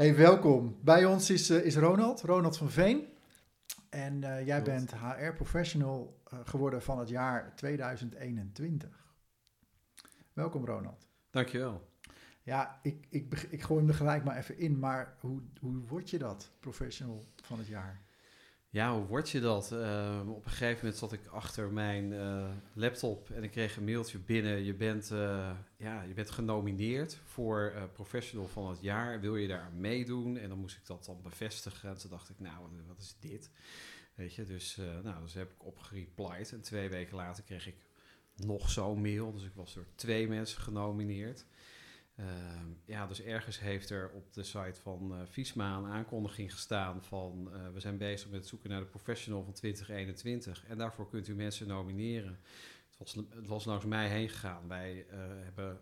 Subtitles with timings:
[0.00, 0.78] Hey, welkom.
[0.80, 3.06] Bij ons is, uh, is Ronald, Ronald van Veen.
[3.88, 8.88] En uh, jij bent HR-professional uh, geworden van het jaar 2021.
[10.32, 11.08] Welkom, Ronald.
[11.30, 11.88] Dankjewel.
[12.42, 16.10] Ja, ik, ik, ik gooi hem er gelijk maar even in, maar hoe, hoe word
[16.10, 18.00] je dat, professional van het jaar?
[18.72, 19.72] Ja, hoe word je dat?
[19.72, 23.84] Uh, op een gegeven moment zat ik achter mijn uh, laptop en ik kreeg een
[23.84, 24.64] mailtje binnen.
[24.64, 29.20] Je bent, uh, ja, je bent genomineerd voor Professional van het jaar.
[29.20, 30.36] Wil je daar meedoen?
[30.36, 31.88] En dan moest ik dat dan bevestigen.
[31.88, 33.50] En toen dacht ik, nou, wat is dit?
[34.14, 36.52] Weet je, dus, nou, dus heb ik opgereplied.
[36.52, 37.86] En twee weken later kreeg ik
[38.36, 39.32] nog zo'n mail.
[39.32, 41.46] Dus ik was door twee mensen genomineerd.
[42.20, 42.26] Uh,
[42.84, 47.50] ja, dus ergens heeft er op de site van uh, Visma een aankondiging gestaan van
[47.52, 51.28] uh, we zijn bezig met het zoeken naar de professional van 2021 en daarvoor kunt
[51.28, 52.38] u mensen nomineren.
[52.88, 54.68] Het was, het was langs mij heen gegaan.
[54.68, 55.06] Wij,
[55.42, 55.80] hebben,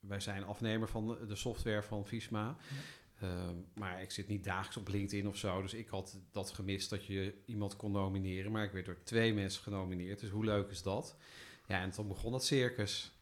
[0.00, 2.56] wij zijn afnemer van de, de software van Visma.
[3.20, 3.52] Ja.
[3.74, 7.06] maar ik zit niet dagelijks op LinkedIn of zo, dus ik had dat gemist dat
[7.06, 8.52] je iemand kon nomineren.
[8.52, 11.16] Maar ik werd door twee mensen genomineerd, dus hoe leuk is dat?
[11.66, 13.17] Ja, en toen begon dat circus.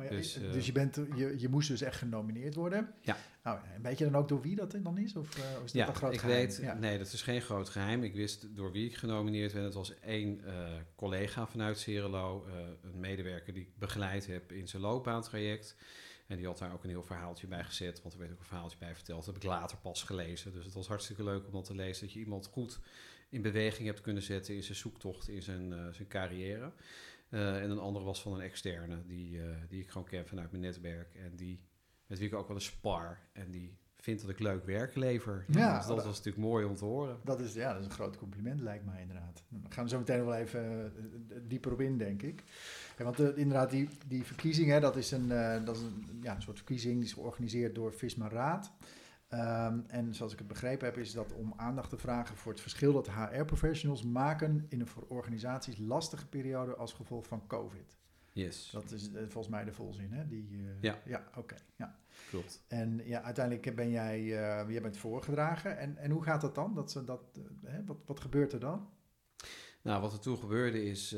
[0.00, 2.94] Maar dus, uh, dus je, bent, je, je moest dus echt genomineerd worden.
[3.00, 3.16] Ja.
[3.42, 5.16] Nou, weet je dan ook door wie dat dan is?
[5.16, 6.46] Of, uh, of is dat ja, een groot ik geheim?
[6.46, 6.74] weet, ja.
[6.74, 8.02] nee, dat is geen groot geheim.
[8.02, 9.64] Ik wist door wie ik genomineerd werd.
[9.64, 12.46] Het was één uh, collega vanuit Cerelo,
[12.82, 15.76] een medewerker die ik begeleid heb in zijn loopbaantraject.
[16.26, 18.46] En die had daar ook een heel verhaaltje bij gezet, want er werd ook een
[18.46, 19.24] verhaaltje bij verteld.
[19.24, 20.52] Dat heb ik later pas gelezen.
[20.52, 22.78] Dus het was hartstikke leuk om dat te lezen, dat je iemand goed
[23.28, 26.72] in beweging hebt kunnen zetten in zijn zoektocht, in zijn, zijn carrière.
[27.30, 30.50] Uh, en een andere was van een externe, die, uh, die ik gewoon ken vanuit
[30.50, 31.14] mijn netwerk.
[31.14, 31.60] En die,
[32.06, 33.18] met wie ik ook wel een spar.
[33.32, 35.44] En die vindt dat ik leuk werk lever.
[35.48, 37.18] Ja, ja dus dat, dat was natuurlijk mooi om te horen.
[37.24, 39.42] Dat is, ja, dat is een groot compliment, lijkt mij inderdaad.
[39.48, 40.92] Dan gaan we zo meteen wel even
[41.30, 42.42] uh, dieper op in, denk ik.
[42.98, 45.28] Ja, want inderdaad, die, die verkiezing, hè, dat is, een,
[45.64, 48.72] dat is een, ja, een soort verkiezing die is georganiseerd door Visma Raad.
[49.34, 52.60] Um, en zoals ik het begrepen heb, is dat om aandacht te vragen voor het
[52.60, 57.98] verschil dat HR-professionals maken in een voor organisaties lastige periode als gevolg van COVID.
[58.32, 58.70] Yes.
[58.72, 60.26] Dat is uh, volgens mij de volzin, hè?
[60.26, 60.98] Die, uh, ja.
[61.04, 61.38] Ja, oké.
[61.38, 61.98] Okay, ja.
[62.28, 62.64] Klopt.
[62.68, 65.78] En ja, uiteindelijk ben jij, uh, jij bent voorgedragen.
[65.78, 66.74] En, en hoe gaat dat dan?
[66.74, 67.84] Dat, ze dat, hè?
[67.84, 68.88] Wat, wat gebeurt er dan?
[69.82, 71.10] Nou, wat er toen gebeurde is,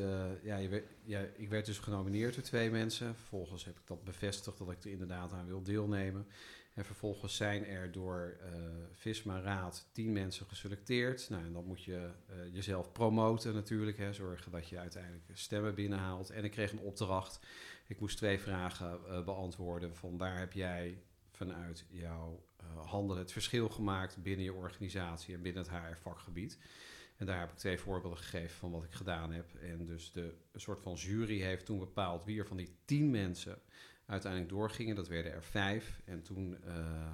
[0.43, 3.15] ja, je ja, ik werd dus genomineerd door twee mensen.
[3.15, 6.27] Vervolgens heb ik dat bevestigd dat ik er inderdaad aan wil deelnemen.
[6.75, 8.49] En vervolgens zijn er door uh,
[8.93, 11.29] Visma Raad tien mensen geselecteerd.
[11.31, 13.99] Nou, en dan moet je uh, jezelf promoten natuurlijk.
[13.99, 16.31] Hè, zorgen dat je uiteindelijk stemmen binnenhaalt.
[16.31, 17.41] En ik kreeg een opdracht.
[17.87, 19.97] Ik moest twee vragen uh, beantwoorden.
[19.97, 22.45] Van waar heb jij vanuit jouw
[22.85, 26.59] handelen het verschil gemaakt binnen je organisatie en binnen het HR-vakgebied?
[27.17, 29.55] En daar heb ik twee voorbeelden gegeven van wat ik gedaan heb.
[29.55, 33.11] En dus de een soort van jury heeft toen bepaald wie er van die tien
[33.11, 33.59] mensen
[34.07, 34.95] uiteindelijk doorgingen.
[34.97, 36.01] Dat werden er vijf.
[36.05, 37.11] En toen uh,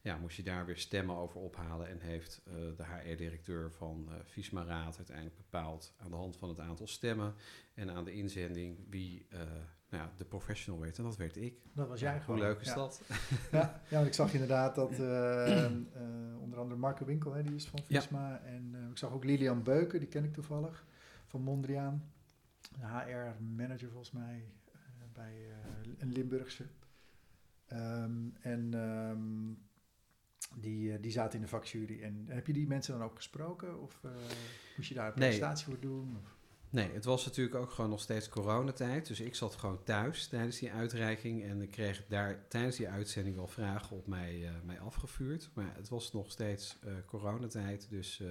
[0.00, 1.88] ja, moest je daar weer stemmen over ophalen.
[1.88, 6.48] En heeft uh, de HR-directeur van uh, Visma Raad uiteindelijk bepaald aan de hand van
[6.48, 7.34] het aantal stemmen
[7.74, 9.26] en aan de inzending wie
[9.88, 10.98] nou ja, de professional werd.
[10.98, 11.62] En dat werd ik.
[11.74, 12.38] Dat was jij gewoon.
[12.38, 12.74] Hoe leuk is ja.
[12.74, 13.02] dat?
[13.52, 14.90] Ja, ja, want ik zag inderdaad dat
[16.40, 18.40] onder andere Marco Winkel, hè, die is van Visma.
[18.44, 20.86] En ik zag ook Lilian Beuken, die ken ik toevallig,
[21.26, 22.12] van Mondriaan.
[22.78, 24.44] HR-manager volgens mij
[25.20, 26.66] bij uh, een Limburgse.
[27.72, 29.58] Um, en um,
[30.56, 32.02] die, uh, die zaten in de vakjury.
[32.02, 33.80] En heb je die mensen dan ook gesproken?
[33.80, 34.10] Of uh,
[34.76, 35.76] moest je daar een presentatie nee.
[35.76, 36.16] voor doen?
[36.16, 36.38] Of?
[36.70, 39.06] Nee, het was natuurlijk ook gewoon nog steeds coronatijd.
[39.06, 41.44] Dus ik zat gewoon thuis tijdens die uitreiking.
[41.44, 45.50] En ik kreeg daar tijdens die uitzending wel vragen op mij, uh, mij afgevuurd.
[45.54, 47.90] Maar het was nog steeds uh, coronatijd.
[47.90, 48.28] Dus uh,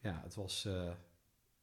[0.00, 0.68] ja, het was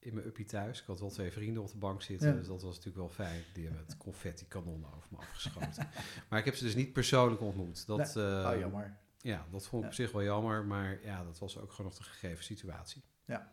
[0.07, 0.79] in mijn uppie thuis.
[0.79, 2.33] Ik had wel twee vrienden op de bank zitten, ja.
[2.33, 3.43] dus dat was natuurlijk wel fijn.
[3.53, 5.89] Die hebben het confetti-kanonnen over me afgeschoten.
[6.29, 7.87] maar ik heb ze dus niet persoonlijk ontmoet.
[7.87, 8.25] Dat, nee.
[8.25, 8.97] uh, oh, jammer.
[9.17, 9.87] Ja, dat vond ik ja.
[9.87, 13.03] op zich wel jammer, maar ja, dat was ook gewoon nog de gegeven situatie.
[13.25, 13.51] Ja,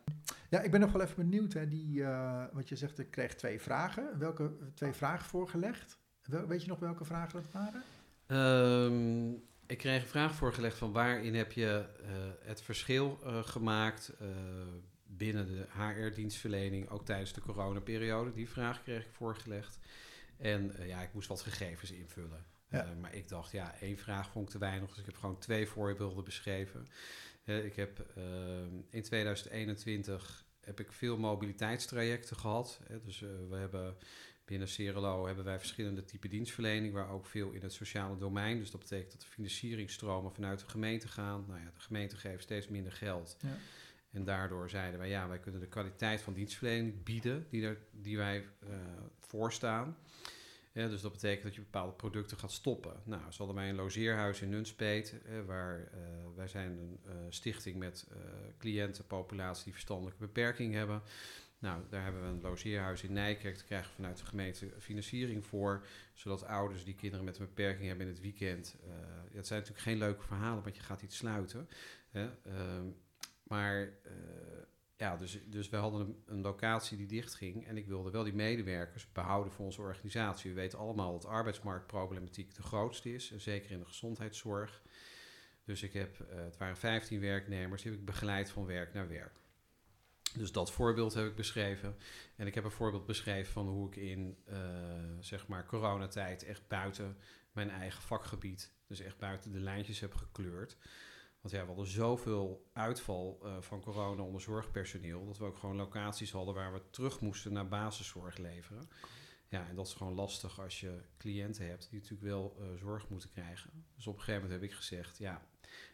[0.49, 1.53] ja ik ben nog wel even benieuwd.
[1.53, 4.19] Hè, die, uh, wat je zegt, ik kreeg twee vragen.
[4.19, 5.97] Welke twee vragen voorgelegd?
[6.21, 7.83] Wel, weet je nog welke vragen dat waren?
[8.27, 12.07] Um, ik kreeg een vraag voorgelegd van waarin heb je uh,
[12.47, 14.13] het verschil uh, gemaakt
[15.17, 18.31] binnen de HR-dienstverlening, ook tijdens de coronaperiode.
[18.31, 19.79] Die vraag kreeg ik voorgelegd.
[20.37, 22.45] En uh, ja, ik moest wat gegevens invullen.
[22.69, 22.85] Ja.
[22.85, 24.89] Uh, maar ik dacht, ja, één vraag vond ik te weinig.
[24.89, 26.87] Dus ik heb gewoon twee voorbeelden beschreven.
[27.45, 28.05] Uh, ik heb
[28.89, 32.79] in 2021 heb ik veel mobiliteitstrajecten gehad.
[33.03, 33.97] dus we hebben
[34.45, 38.59] binnen Cerelo hebben wij verschillende typen dienstverlening, waar ook veel in het sociale domein.
[38.59, 41.45] Dus dat betekent dat de financieringstromen vanuit de gemeente gaan.
[41.47, 43.37] Nou ja, de gemeente geeft steeds minder geld.
[43.39, 43.57] Ja.
[44.15, 48.37] En daardoor zeiden wij, ja, wij kunnen de kwaliteit van dienstverlening bieden die, die wij
[48.37, 48.69] uh,
[49.19, 49.97] voorstaan.
[50.73, 52.93] Dus dat betekent dat je bepaalde producten gaat stoppen.
[53.03, 55.15] Nou, ze hadden mij een logeerhuis in Nunspeet,
[55.45, 55.87] waar uh,
[56.35, 58.07] wij zijn een uh, stichting met
[58.57, 61.01] cliëntenpopulatie die verstandelijke beperking hebben.
[61.59, 63.55] Nou, daar hebben we een logeerhuis in Nijkerk.
[63.55, 65.85] Daar krijgen we vanuit de gemeente financiering voor.
[66.13, 68.75] Zodat ouders die kinderen met een beperking hebben in het weekend.
[68.83, 68.91] Uh,
[69.33, 71.69] het zijn natuurlijk geen leuke verhalen, want je gaat iets sluiten.
[72.09, 72.25] Hè?
[72.25, 72.53] Uh,
[73.47, 73.91] maar uh,
[74.97, 77.67] ja, dus, dus we hadden een, locatie die dichtging.
[77.67, 80.49] En ik wilde wel die medewerkers behouden voor onze organisatie.
[80.49, 83.31] We weten allemaal dat arbeidsmarktproblematiek de grootste is.
[83.31, 84.81] En zeker in de gezondheidszorg.
[85.63, 89.39] Dus ik heb, het waren 15 werknemers, die heb ik begeleid van werk naar werk.
[90.37, 91.95] Dus dat voorbeeld heb ik beschreven.
[92.35, 94.57] En ik heb een voorbeeld beschreven van hoe ik in uh,
[95.19, 97.17] zeg maar coronatijd echt buiten
[97.51, 100.77] mijn eigen vakgebied, dus echt buiten de lijntjes heb gekleurd.
[101.45, 105.75] Want ja, we hadden zoveel uitval uh, van corona onder zorgpersoneel, dat we ook gewoon
[105.75, 108.89] locaties hadden waar we terug moesten naar basiszorg leveren.
[109.47, 113.09] Ja, en dat is gewoon lastig als je cliënten hebt die natuurlijk wel uh, zorg
[113.09, 113.85] moeten krijgen.
[113.95, 115.47] Dus op een gegeven moment heb ik gezegd, ja,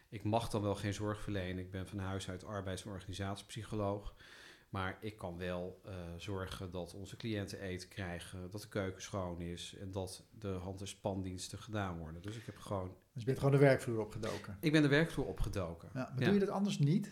[0.08, 1.64] ik mag dan wel geen zorg verlenen.
[1.64, 4.14] Ik ben van huis uit arbeids- en organisatiepsycholoog.
[4.68, 9.40] Maar ik kan wel uh, zorgen dat onze cliënten eten krijgen, dat de keuken schoon
[9.40, 12.22] is en dat de hand- en spandiensten gedaan worden.
[12.22, 12.96] Dus ik heb gewoon.
[13.12, 14.56] Dus je bent gewoon de werkvloer opgedoken?
[14.60, 15.88] Ik ben de werkvloer opgedoken.
[15.94, 16.24] Ja, maar ja.
[16.24, 17.10] doe je dat anders niet?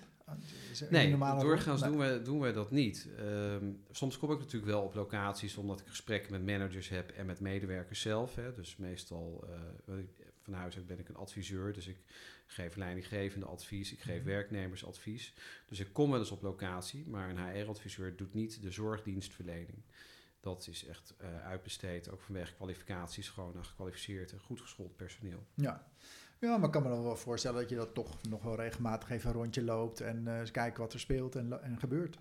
[0.90, 3.08] Nee, doorgaans doen, we, doen we dat niet.
[3.20, 7.26] Um, soms kom ik natuurlijk wel op locaties omdat ik gesprekken met managers heb en
[7.26, 8.34] met medewerkers zelf.
[8.34, 8.54] Hè.
[8.54, 9.48] Dus meestal,
[9.88, 9.94] uh,
[10.42, 11.98] van huis uit ben ik een adviseur, dus ik
[12.46, 14.30] geef leidinggevende advies, ik geef mm-hmm.
[14.30, 15.34] werknemers advies.
[15.68, 19.82] Dus ik kom wel eens op locatie, maar een HR-adviseur doet niet de zorgdienstverlening.
[20.40, 25.46] Dat is echt uh, uitbesteed, ook vanwege kwalificaties, gewoon aan gekwalificeerd en goed geschoold personeel.
[25.54, 25.88] Ja.
[26.38, 29.10] Ja, maar ik kan me dan wel voorstellen dat je dat toch nog wel regelmatig
[29.10, 32.18] even een rondje loopt en uh, eens kijken wat er speelt en, en gebeurt.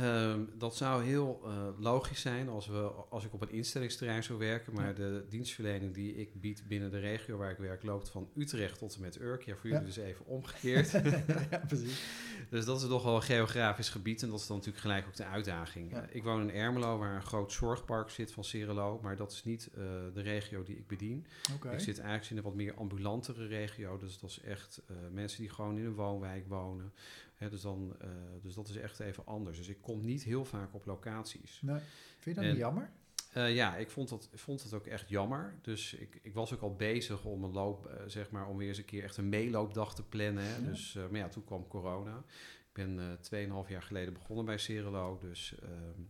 [0.00, 4.38] Um, dat zou heel uh, logisch zijn als, we, als ik op een instellingsterrein zou
[4.38, 4.72] werken.
[4.72, 4.92] Maar ja.
[4.92, 8.94] de dienstverlening die ik bied binnen de regio waar ik werk loopt van Utrecht tot
[8.94, 9.42] en met Urk.
[9.42, 9.86] Ja, voor jullie ja.
[9.86, 10.90] dus even omgekeerd.
[11.50, 12.02] ja, precies.
[12.50, 15.16] dus dat is toch wel een geografisch gebied en dat is dan natuurlijk gelijk ook
[15.16, 15.90] de uitdaging.
[15.90, 16.02] Ja.
[16.02, 19.00] Uh, ik woon in Ermelo waar een groot zorgpark zit van Cerelo.
[19.02, 19.84] Maar dat is niet uh,
[20.14, 21.26] de regio die ik bedien.
[21.54, 21.72] Okay.
[21.72, 23.96] Ik zit eigenlijk in een wat meer ambulantere regio.
[23.96, 26.92] Dus dat is echt mensen die gewoon in een woonwijk wonen.
[27.38, 28.08] Dus, dan, uh,
[28.42, 29.56] dus dat is echt even anders.
[29.56, 31.60] Dus ik kom niet heel vaak op locaties.
[31.62, 31.80] Nee.
[32.18, 32.90] Vind je dat en, niet jammer?
[33.36, 35.54] Uh, ja, ik vond dat, vond dat ook echt jammer.
[35.62, 38.68] Dus ik, ik was ook al bezig om een loop, uh, zeg maar, om weer
[38.68, 40.44] eens een keer echt een meeloopdag te plannen.
[40.44, 40.56] Hè.
[40.56, 40.68] Ja.
[40.68, 42.24] Dus, maar ja, toen kwam corona.
[42.72, 43.18] Ik ben
[43.64, 45.18] 2,5 jaar geleden begonnen bij Cerelo.
[45.18, 46.00] Dus, ehm,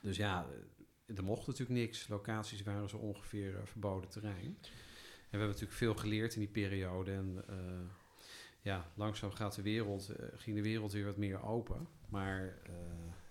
[0.00, 0.46] dus ja,
[1.06, 2.08] er mocht natuurlijk niks.
[2.08, 4.56] Locaties waren zo ongeveer verboden terrein.
[5.34, 7.12] En we hebben natuurlijk veel geleerd in die periode.
[7.12, 7.44] En
[8.64, 11.88] ja, langzaam gaat de wereld, uh, ging de wereld weer wat meer open.
[12.08, 12.74] Maar uh,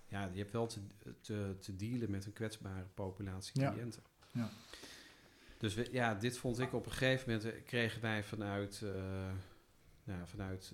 [0.08, 0.80] ja, je hebt wel te,
[1.22, 4.04] te, te, dealen met een kwetsbare populatie cliënten.
[4.32, 4.42] Ja.
[4.42, 4.50] ja.
[5.58, 8.92] Dus we, ja, dit vond ik op een gegeven moment, kregen wij vanuit, uh,
[10.04, 10.74] nou, vanuit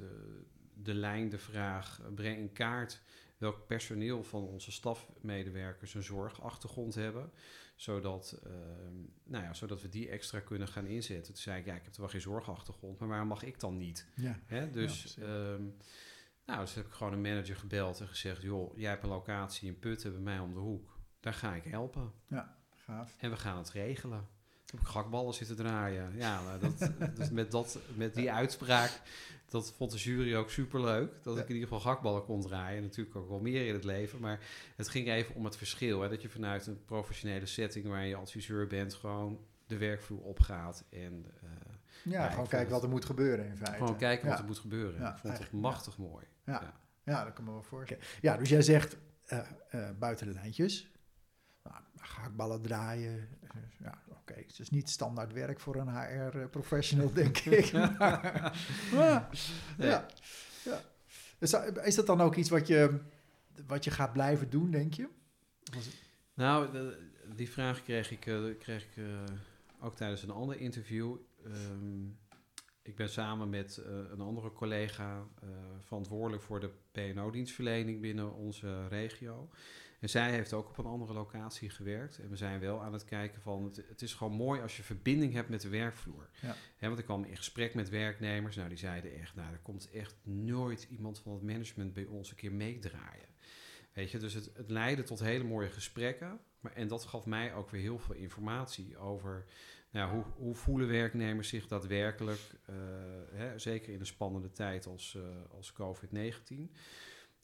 [0.73, 3.01] de lijn de vraag, breng in kaart
[3.39, 7.31] welk personeel van onze stafmedewerkers een zorgachtergrond hebben
[7.75, 8.53] zodat, uh,
[9.23, 11.33] nou ja, zodat we die extra kunnen gaan inzetten.
[11.33, 13.77] Toen zei ik, ja, ik heb er wel geen zorgachtergrond, maar waarom mag ik dan
[13.77, 14.07] niet?
[14.15, 14.39] Ja.
[14.45, 14.69] Hè?
[14.69, 15.77] Dus, ja, um,
[16.45, 19.67] nou, dus heb ik gewoon een manager gebeld en gezegd, joh, jij hebt een locatie
[19.67, 20.99] in Putten bij mij om de hoek.
[21.19, 22.11] Daar ga ik helpen.
[22.27, 23.15] Ja, gaaf.
[23.17, 24.27] En we gaan het regelen.
[24.71, 26.11] Heb ik gakballen zitten draaien.
[26.15, 29.01] Ja, nou, dat, dus met, dat, met die uitspraak
[29.49, 31.23] dat vond de jury ook super leuk.
[31.23, 31.41] Dat ja.
[31.41, 32.81] ik in ieder geval gakballen kon draaien.
[32.81, 34.19] Natuurlijk ook wel meer in het leven.
[34.19, 34.39] Maar
[34.75, 36.01] het ging even om het verschil.
[36.01, 36.09] Hè?
[36.09, 40.83] Dat je vanuit een professionele setting waar je adviseur bent, gewoon de werkvloer opgaat.
[40.89, 41.49] En, uh,
[42.03, 43.77] ja, ja, gewoon kijken wat er moet gebeuren in feite.
[43.77, 44.31] Gewoon kijken ja.
[44.31, 45.07] wat er moet gebeuren.
[45.07, 46.25] ik vond het machtig mooi.
[46.45, 46.73] Ja.
[47.03, 47.23] Ja.
[47.23, 48.03] dat kan me wel voorstellen.
[48.21, 48.97] Ja, dus jij zegt
[49.27, 49.39] uh,
[49.71, 50.91] uh, buiten de lijntjes.
[51.63, 53.27] Nou, gehaktballen draaien.
[53.83, 54.19] Ja, oké.
[54.19, 54.43] Okay.
[54.47, 57.71] Het is niet standaard werk voor een HR-professional, denk ik.
[57.71, 58.57] maar,
[58.91, 59.29] ja.
[59.77, 60.07] ja.
[61.39, 62.99] Is, dat, is dat dan ook iets wat je,
[63.67, 65.07] wat je gaat blijven doen, denk je?
[66.33, 66.97] Nou, de,
[67.35, 69.05] die vraag kreeg ik, uh, kreeg ik uh,
[69.79, 71.15] ook tijdens een ander interview.
[71.45, 72.17] Um,
[72.81, 75.23] ik ben samen met uh, een andere collega
[75.79, 79.49] verantwoordelijk voor de PNO-dienstverlening binnen onze regio.
[79.99, 82.19] En zij heeft ook op een andere locatie gewerkt.
[82.19, 84.83] En we zijn wel aan het kijken van, het, het is gewoon mooi als je
[84.83, 86.29] verbinding hebt met de werkvloer.
[86.41, 86.55] Ja.
[86.75, 89.89] He, want ik kwam in gesprek met werknemers, nou die zeiden echt, nou er komt
[89.91, 93.27] echt nooit iemand van het management bij ons een keer meedraaien.
[93.93, 96.39] Weet je, dus het, het leidde tot hele mooie gesprekken.
[96.59, 99.45] Maar, en dat gaf mij ook weer heel veel informatie over
[99.91, 102.39] nou, hoe, hoe voelen werknemers zich daadwerkelijk,
[102.69, 102.75] uh,
[103.31, 106.71] hè, zeker in een spannende tijd als, uh, als COVID-19.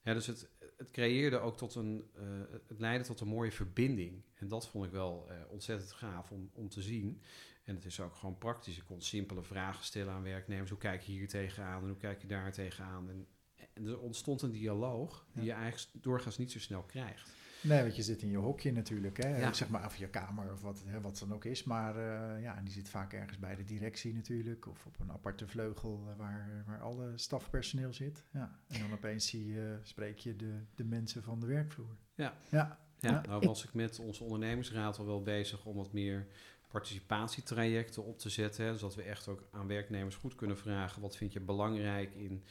[0.02, 2.24] Ja, dus het, het creëerde ook tot een, uh,
[2.68, 4.24] het leidde tot een mooie verbinding.
[4.34, 7.22] En dat vond ik wel uh, ontzettend gaaf om, om te zien.
[7.64, 8.78] En het is ook gewoon praktisch.
[8.78, 10.70] Ik kon simpele vragen stellen aan werknemers.
[10.70, 13.10] Hoe kijk je hier tegenaan en hoe kijk je daar tegenaan?
[13.10, 13.28] En,
[13.74, 17.32] en er ontstond een dialoog die je eigenlijk doorgaans niet zo snel krijgt.
[17.66, 19.38] Nee, want je zit in je hokje natuurlijk, hè?
[19.38, 19.54] Ja.
[19.54, 21.64] zeg maar, of je kamer of wat, hè, wat dan ook is.
[21.64, 25.48] Maar uh, ja, die zit vaak ergens bij de directie natuurlijk, of op een aparte
[25.48, 28.24] vleugel uh, waar, waar alle stafpersoneel zit.
[28.32, 28.60] Ja.
[28.68, 31.96] En dan opeens zie je, spreek je de, de mensen van de werkvloer.
[32.16, 32.34] Ja.
[32.50, 32.80] Ja.
[33.00, 36.28] Ja, nou was ik met onze ondernemersraad al wel bezig om wat meer
[36.68, 38.66] participatietrajecten op te zetten.
[38.66, 42.44] Hè, zodat we echt ook aan werknemers goed kunnen vragen: wat vind je belangrijk in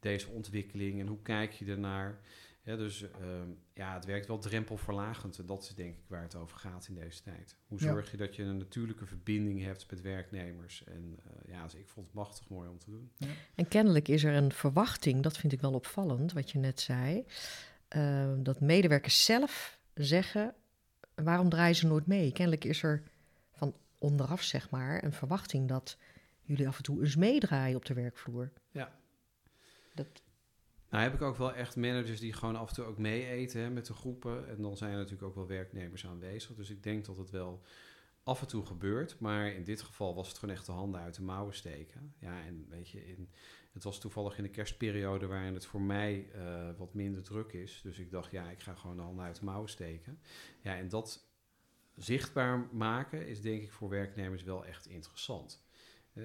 [0.00, 2.18] deze ontwikkeling en hoe kijk je ernaar?
[2.64, 5.38] Ja, dus ehm, ja, het werkt wel drempelverlagend.
[5.38, 7.56] En dat is denk ik waar het over gaat in deze tijd.
[7.66, 10.84] Hoe zorg je dat je een natuurlijke verbinding hebt met werknemers?
[10.84, 13.10] En uh, ja, dus ik vond het machtig mooi om te doen.
[13.16, 13.28] Ja.
[13.54, 17.24] En kennelijk is er een verwachting, dat vind ik wel opvallend, wat je net zei.
[17.96, 20.54] Uh, dat medewerkers zelf zeggen,
[21.14, 22.32] waarom draaien ze nooit mee?
[22.32, 23.02] Kennelijk is er
[23.52, 25.96] van onderaf, zeg maar, een verwachting dat
[26.42, 28.50] jullie af en toe eens meedraaien op de werkvloer.
[28.70, 28.92] Ja.
[29.94, 30.22] Dat,
[30.92, 33.72] nou heb ik ook wel echt managers die gewoon af en toe ook mee eten
[33.72, 34.48] met de groepen.
[34.48, 36.54] En dan zijn natuurlijk ook wel werknemers aanwezig.
[36.54, 37.62] Dus ik denk dat het wel
[38.22, 39.18] af en toe gebeurt.
[39.18, 42.14] Maar in dit geval was het gewoon echt de handen uit de mouwen steken.
[42.18, 43.30] Ja, en weet je, in,
[43.72, 47.80] het was toevallig in de kerstperiode waarin het voor mij uh, wat minder druk is.
[47.82, 50.20] Dus ik dacht, ja, ik ga gewoon de handen uit de mouwen steken.
[50.60, 51.26] Ja, en dat
[51.96, 55.64] zichtbaar maken is denk ik voor werknemers wel echt interessant.
[56.14, 56.24] Uh,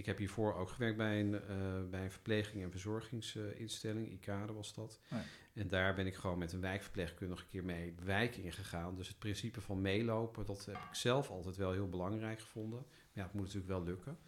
[0.00, 4.74] ik heb hiervoor ook gewerkt bij een, uh, bij een verpleging- en verzorgingsinstelling, ICADE was
[4.74, 5.00] dat.
[5.12, 5.18] Oh.
[5.52, 8.94] En daar ben ik gewoon met een wijkverpleegkundige een keer mee de wijk ingegaan.
[8.94, 12.78] Dus het principe van meelopen, dat heb ik zelf altijd wel heel belangrijk gevonden.
[12.78, 14.18] Maar ja, het moet natuurlijk wel lukken.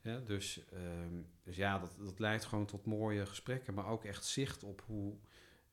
[0.00, 4.24] Ja, dus, um, dus ja, dat, dat leidt gewoon tot mooie gesprekken, maar ook echt
[4.24, 5.14] zicht op hoe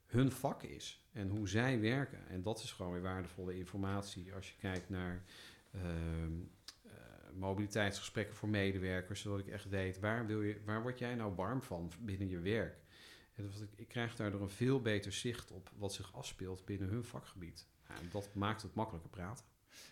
[0.06, 2.28] hun vak is en hoe zij werken.
[2.28, 5.24] En dat is gewoon weer waardevolle informatie als je kijkt naar
[5.76, 6.52] um,
[7.36, 11.62] mobiliteitsgesprekken voor medewerkers, zodat ik echt weet waar, wil je, waar word jij nou warm
[11.62, 12.84] van binnen je werk.
[13.34, 17.04] En ik, ik krijg daardoor een veel beter zicht op wat zich afspeelt binnen hun
[17.04, 17.68] vakgebied.
[17.88, 19.46] en dat maakt het makkelijker praten.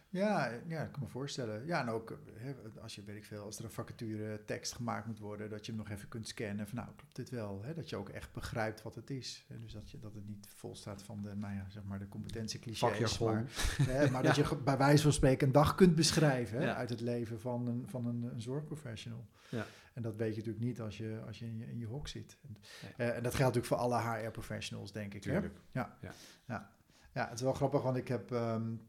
[0.10, 1.66] Ja, ja, ik kan me voorstellen.
[1.66, 5.08] Ja, en ook hè, als je, weet ik veel, als er een vacature tekst gemaakt
[5.08, 7.62] moet worden, dat je hem nog even kunt scannen van nou, klopt dit wel?
[7.63, 7.74] Hè?
[7.74, 9.46] Dat je ook echt begrijpt wat het is.
[9.48, 9.60] Hè?
[9.60, 12.08] Dus dat, je, dat het niet vol staat van de, nou ja, zeg maar de
[12.08, 13.20] competentieclichés.
[13.20, 13.46] Maar,
[13.92, 17.02] hè, maar dat je bij wijze van spreken een dag kunt beschrijven hè, uit het
[17.02, 19.28] leven van een, van een, een zorgprofessional.
[19.50, 19.66] Ja.
[19.94, 22.08] En dat weet je natuurlijk niet als je, als je in je, in je hok
[22.08, 22.38] zit.
[22.42, 22.58] En,
[22.98, 25.22] uh, en dat geldt natuurlijk voor alle HR-professionals, denk ik.
[25.22, 25.54] Tuurlijk.
[25.72, 25.80] Hè?
[25.80, 25.98] Ja.
[26.02, 26.12] Ja.
[26.48, 26.72] Ja.
[27.13, 28.32] ja, het is wel grappig, want ik heb...
[28.32, 28.82] Um,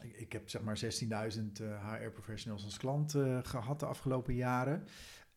[0.00, 0.88] ik, ik heb zeg maar 16.000
[1.60, 4.86] uh, HR-professionals als klant uh, gehad de afgelopen jaren.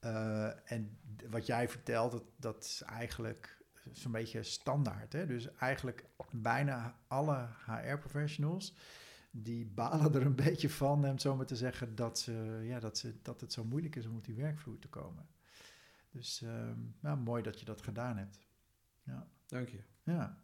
[0.02, 0.98] Uh, en
[1.30, 5.14] wat jij vertelt, dat, dat is eigenlijk zo'n beetje standaard.
[5.14, 5.26] Hè?
[5.26, 8.76] Dus eigenlijk bijna alle HR-professionals
[9.32, 12.98] die balen er een beetje van, om zo maar te zeggen, dat, ze, ja, dat,
[12.98, 15.28] ze, dat het zo moeilijk is om op die werkvloer te komen.
[16.12, 18.40] Dus um, nou, mooi dat je dat gedaan hebt.
[19.04, 19.28] Ja.
[19.46, 19.80] Dank je.
[20.04, 20.38] Ja.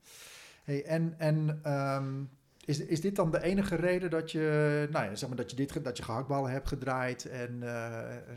[0.63, 2.29] Hey, en en um,
[2.69, 5.55] is, is dit dan de enige reden dat je, nou ja, zeg maar dat je,
[5.55, 7.59] dit, dat je gehaktballen hebt gedraaid en uh,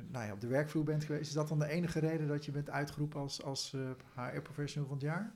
[0.08, 1.28] nou ja, op de werkvloer bent geweest?
[1.28, 4.96] Is dat dan de enige reden dat je bent uitgeroepen als, als uh, HR-professional van
[4.96, 5.34] het jaar?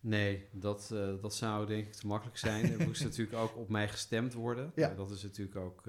[0.00, 2.72] Nee, dat, uh, dat zou denk ik te makkelijk zijn.
[2.72, 4.72] Er moest natuurlijk ook op mij gestemd worden.
[4.74, 4.94] Ja.
[4.94, 5.82] dat is natuurlijk ook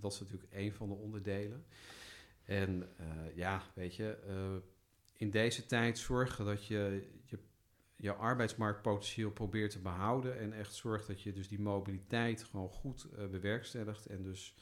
[0.00, 1.64] dat is natuurlijk een van de onderdelen.
[2.44, 2.88] En
[3.34, 4.18] ja, weet je,
[5.16, 7.38] in deze tijd zorgen dat je je
[7.96, 13.06] je arbeidsmarktpotentieel probeert te behouden en echt zorgt dat je dus die mobiliteit gewoon goed
[13.12, 14.06] uh, bewerkstelligt.
[14.06, 14.54] En dus,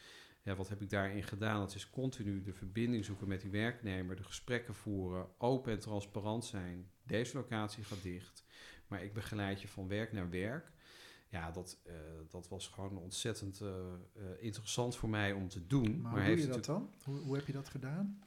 [0.42, 1.60] ja, wat heb ik daarin gedaan?
[1.60, 6.44] Dat is continu de verbinding zoeken met die werknemer, de gesprekken voeren, open en transparant
[6.44, 6.90] zijn.
[7.02, 8.44] Deze locatie gaat dicht,
[8.86, 10.72] maar ik begeleid je van werk naar werk.
[11.28, 11.92] Ja, dat, uh,
[12.28, 13.70] dat was gewoon ontzettend uh,
[14.38, 16.00] interessant voor mij om te doen.
[16.00, 16.90] Maar, maar hoe doe je dat dan?
[17.04, 18.22] Hoe, hoe, heb je dat gedaan?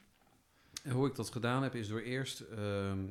[0.84, 3.06] En hoe ik dat gedaan heb, is door eerst ehm,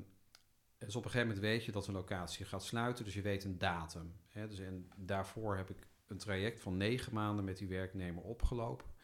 [0.78, 3.44] dus op een gegeven moment weet je dat een locatie gaat sluiten, dus je weet
[3.44, 4.12] een datum.
[4.28, 4.48] Hè?
[4.48, 8.94] Dus en daarvoor heb ik een traject van negen maanden met die werknemer opgelopen.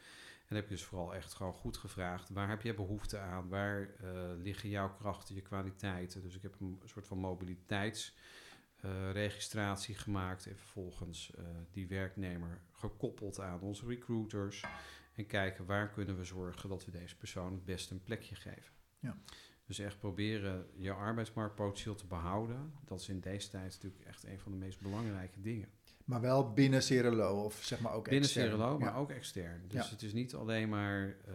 [0.46, 3.48] En heb ik dus vooral echt gewoon goed gevraagd, waar heb je behoefte aan?
[3.48, 3.90] Waar uh,
[4.36, 6.22] liggen jouw krachten, je kwaliteiten?
[6.22, 13.40] Dus ik heb een soort van mobiliteitsregistratie uh, gemaakt en vervolgens uh, die werknemer gekoppeld
[13.40, 14.64] aan onze recruiters.
[15.14, 18.72] En kijken waar kunnen we zorgen dat we deze persoon het beste een plekje geven.
[18.98, 19.16] Ja.
[19.72, 22.72] Dus echt proberen je arbeidsmarktpotentieel te behouden.
[22.84, 25.68] Dat is in deze tijd natuurlijk echt een van de meest belangrijke dingen.
[26.04, 28.50] Maar wel binnen Cerelo of zeg maar ook binnen extern.
[28.50, 29.64] Binnen Cerelo, maar ook extern.
[29.68, 31.34] Dus het is niet alleen maar uh,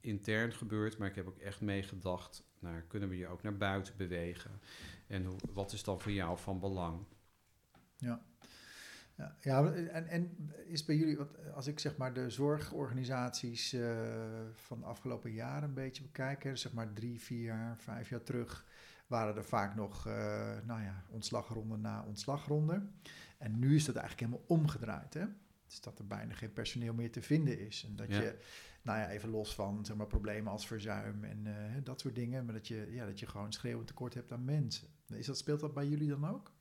[0.00, 3.96] intern gebeurd, maar ik heb ook echt meegedacht naar kunnen we je ook naar buiten
[3.96, 4.60] bewegen
[5.06, 7.04] en hoe, wat is dan voor jou van belang?
[7.96, 8.24] Ja.
[9.16, 13.96] Ja, ja en, en is bij jullie, wat, als ik zeg maar de zorgorganisaties uh,
[14.54, 18.22] van de afgelopen jaren een beetje bekijk, hè, zeg maar drie, vier jaar, vijf jaar
[18.22, 18.66] terug,
[19.06, 20.14] waren er vaak nog, uh,
[20.64, 22.86] nou ja, ontslagronde na ontslagronde.
[23.38, 25.24] En nu is dat eigenlijk helemaal omgedraaid, hè?
[25.66, 27.84] Dus dat er bijna geen personeel meer te vinden is.
[27.88, 28.38] En dat je,
[28.82, 32.44] nou ja, even los van zeg maar, problemen als verzuim en uh, dat soort dingen,
[32.44, 34.88] maar dat je, ja, dat je gewoon schreeuwend tekort hebt aan mensen.
[35.08, 36.52] Is dat, speelt dat bij jullie dan ook?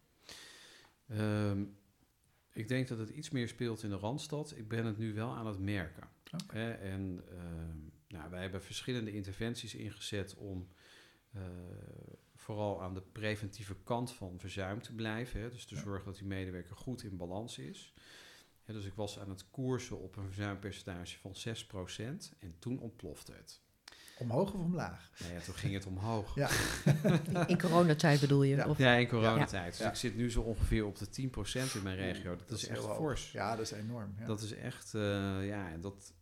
[1.11, 1.75] Um,
[2.53, 4.53] ik denk dat het iets meer speelt in de Randstad.
[4.57, 6.07] Ik ben het nu wel aan het merken.
[6.43, 6.71] Okay.
[6.71, 7.39] en uh,
[8.07, 10.67] nou, wij hebben verschillende interventies ingezet om
[11.35, 11.41] uh,
[12.35, 15.39] vooral aan de preventieve kant van verzuim te blijven.
[15.41, 15.81] Hè, dus te ja.
[15.81, 17.93] zorgen dat die medewerker goed in balans is.
[18.65, 21.35] Ja, dus ik was aan het koersen op een verzuimpercentage van
[22.33, 23.61] 6% en toen ontplofte het.
[24.17, 25.11] Omhoog of omlaag?
[25.19, 26.35] Nou ja, toen ging het omhoog.
[26.35, 26.49] Ja.
[27.47, 28.55] in coronatijd bedoel je?
[28.55, 28.77] Ja, of?
[28.77, 29.77] ja in coronatijd.
[29.77, 32.35] Dus ik zit nu zo ongeveer op de 10% in mijn regio.
[32.35, 33.31] Dat, dat is, is echt fors.
[33.31, 34.15] Ja, dat is enorm.
[34.25, 35.01] Dat is echt, uh,
[35.47, 36.13] ja, en dat,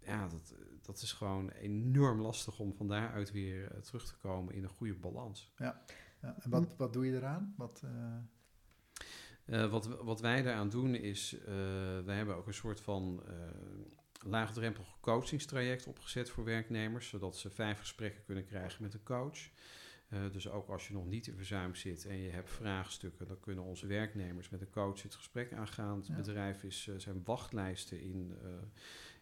[0.00, 4.54] ja dat, dat is gewoon enorm lastig om van daaruit weer uh, terug te komen
[4.54, 5.52] in een goede balans.
[5.56, 5.82] Ja,
[6.22, 6.36] ja.
[6.40, 7.54] en wat, wat doe je eraan?
[7.56, 7.82] Wat...
[7.84, 7.90] Uh...
[9.46, 11.46] Uh, wat, wat wij daaraan doen is, uh,
[12.04, 13.34] wij hebben ook een soort van uh,
[14.24, 19.38] laagdrempelig coachingstraject opgezet voor werknemers, zodat ze vijf gesprekken kunnen krijgen met een coach.
[20.32, 23.64] dus ook als je nog niet in verzuim zit en je hebt vraagstukken, dan kunnen
[23.64, 25.96] onze werknemers met een coach het gesprek aangaan.
[25.96, 26.14] Het ja.
[26.14, 28.38] bedrijf is, zijn wachtlijsten in,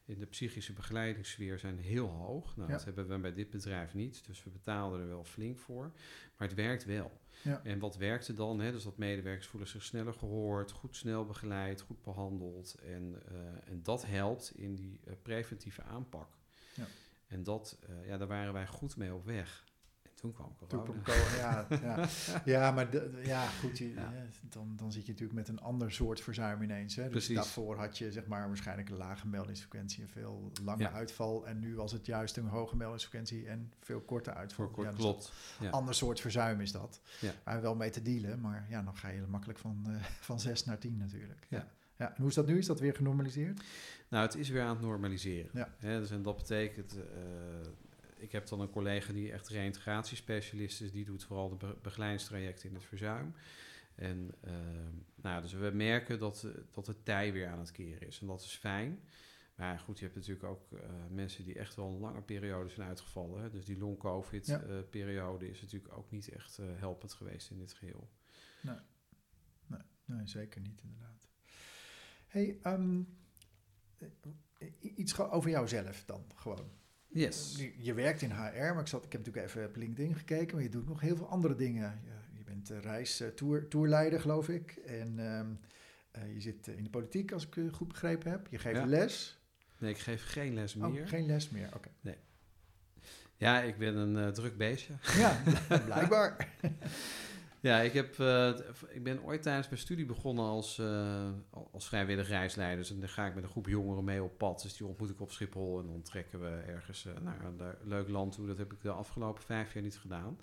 [0.06, 2.56] in de psychische begeleidingssfeer zijn heel hoog.
[2.56, 2.76] Nou, ja.
[2.76, 5.92] dat hebben we bij dit bedrijf niet, dus we betaalden er wel flink voor.
[6.36, 7.20] Maar het werkt wel.
[7.42, 7.60] Ja.
[7.64, 8.60] En wat werkte dan?
[8.60, 8.72] Hè?
[8.72, 12.74] Dus dat medewerkers voelen zich sneller gehoord, goed snel begeleid, goed behandeld.
[12.74, 16.28] En, uh, en dat helpt in die uh, preventieve aanpak.
[16.74, 16.86] Ja.
[17.26, 19.64] En dat, uh, ja, daar waren wij goed mee op weg.
[20.16, 20.84] En toen kwam corona.
[20.84, 22.08] Toen kwam, ja, ja.
[22.44, 24.12] ja, maar de, ja, goed, je, ja.
[24.48, 26.96] Dan, dan zit je natuurlijk met een ander soort verzuim ineens.
[26.96, 27.02] Hè?
[27.02, 27.34] Dus Precies.
[27.34, 31.46] daarvoor had je zeg maar waarschijnlijk een lage meldingsfrequentie en veel lange uitval.
[31.46, 34.68] En nu was het juist een hoge meldingsfrequentie en veel korte uitval.
[34.68, 35.32] Kort, dus klopt.
[35.60, 35.70] Ja.
[35.70, 37.00] Ander soort verzuim is dat.
[37.20, 37.32] Ja.
[37.44, 40.64] Waar wel mee te dealen, maar ja, dan ga je makkelijk van, uh, van 6
[40.64, 41.46] naar 10 natuurlijk.
[41.48, 41.66] Ja.
[41.98, 42.58] Ja, en hoe is dat nu?
[42.58, 43.64] Is dat weer genormaliseerd?
[44.08, 45.50] Nou, het is weer aan het normaliseren.
[45.52, 45.68] Ja.
[45.78, 47.02] Dus en dat betekent, uh,
[48.16, 50.92] ik heb dan een collega die echt reïntegratiespecialist is.
[50.92, 53.34] Die doet vooral de be begeleidingstrajecten in het verzuim.
[53.94, 54.52] En uh,
[55.14, 58.20] nou, dus we merken dat, dat het tij weer aan het keren is.
[58.20, 59.00] En dat is fijn.
[59.54, 62.88] Maar goed, je hebt natuurlijk ook uh, mensen die echt wel een lange periode zijn
[62.88, 63.42] uitgevallen.
[63.42, 63.50] Hè?
[63.50, 65.50] Dus die long-covid-periode ja.
[65.50, 68.10] uh, is natuurlijk ook niet echt helpend geweest in dit geheel.
[68.62, 68.78] Nee,
[69.66, 71.28] nee, nee zeker niet inderdaad.
[72.26, 73.16] hey, um,
[74.80, 76.70] iets over jouzelf dan gewoon.
[77.16, 77.54] Yes.
[77.58, 80.54] Je, je werkt in HR, maar ik, zat, ik heb natuurlijk even op LinkedIn gekeken,
[80.54, 82.00] maar je doet nog heel veel andere dingen.
[82.04, 84.76] Je, je bent reis tour, tourleider, geloof ik.
[84.86, 85.58] En um,
[86.34, 88.46] je zit in de politiek, als ik het goed begrepen heb.
[88.50, 88.86] Je geeft ja.
[88.86, 89.40] les.
[89.78, 91.02] Nee, ik geef geen les meer.
[91.02, 91.76] Oh, geen les meer, oké.
[91.76, 91.92] Okay.
[92.00, 92.16] Nee.
[93.36, 94.92] Ja, ik ben een uh, druk beestje.
[95.16, 95.42] Ja,
[95.86, 96.48] blijkbaar.
[97.60, 98.48] Ja, ik, heb, uh,
[98.88, 101.28] ik ben ooit tijdens mijn studie begonnen als, uh,
[101.72, 102.76] als vrijwillig reisleider.
[102.76, 104.62] Dus en dan ga ik met een groep jongeren mee op pad.
[104.62, 108.32] Dus die ontmoet ik op Schiphol en dan trekken we ergens naar een leuk land
[108.32, 108.46] toe.
[108.46, 110.38] Dat heb ik de afgelopen vijf jaar niet gedaan.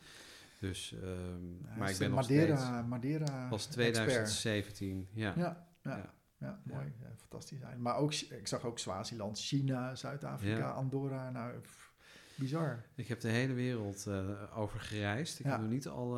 [0.60, 2.88] Dus, ja, maar ik ben Madeira, nog steeds...
[2.88, 5.34] Madeira was 2017, ja.
[5.36, 5.68] ja.
[5.82, 5.98] ja.
[5.98, 6.14] ja.
[6.44, 6.86] Ja, mooi.
[6.86, 7.08] Ja.
[7.08, 7.60] Ja, fantastisch.
[7.78, 10.70] Maar ook, ik zag ook Swaziland, China, Zuid-Afrika, ja.
[10.70, 11.30] Andorra.
[11.30, 11.94] Nou, pff,
[12.36, 12.86] bizar.
[12.96, 15.40] Ik heb de hele wereld uh, over gereisd.
[15.40, 16.18] Ik heb nog niet al...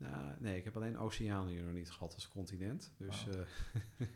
[0.00, 2.92] Nou, nee, ik heb alleen Oceanië nog niet gehad als continent.
[2.96, 3.34] Dus, wow.
[3.34, 4.06] uh,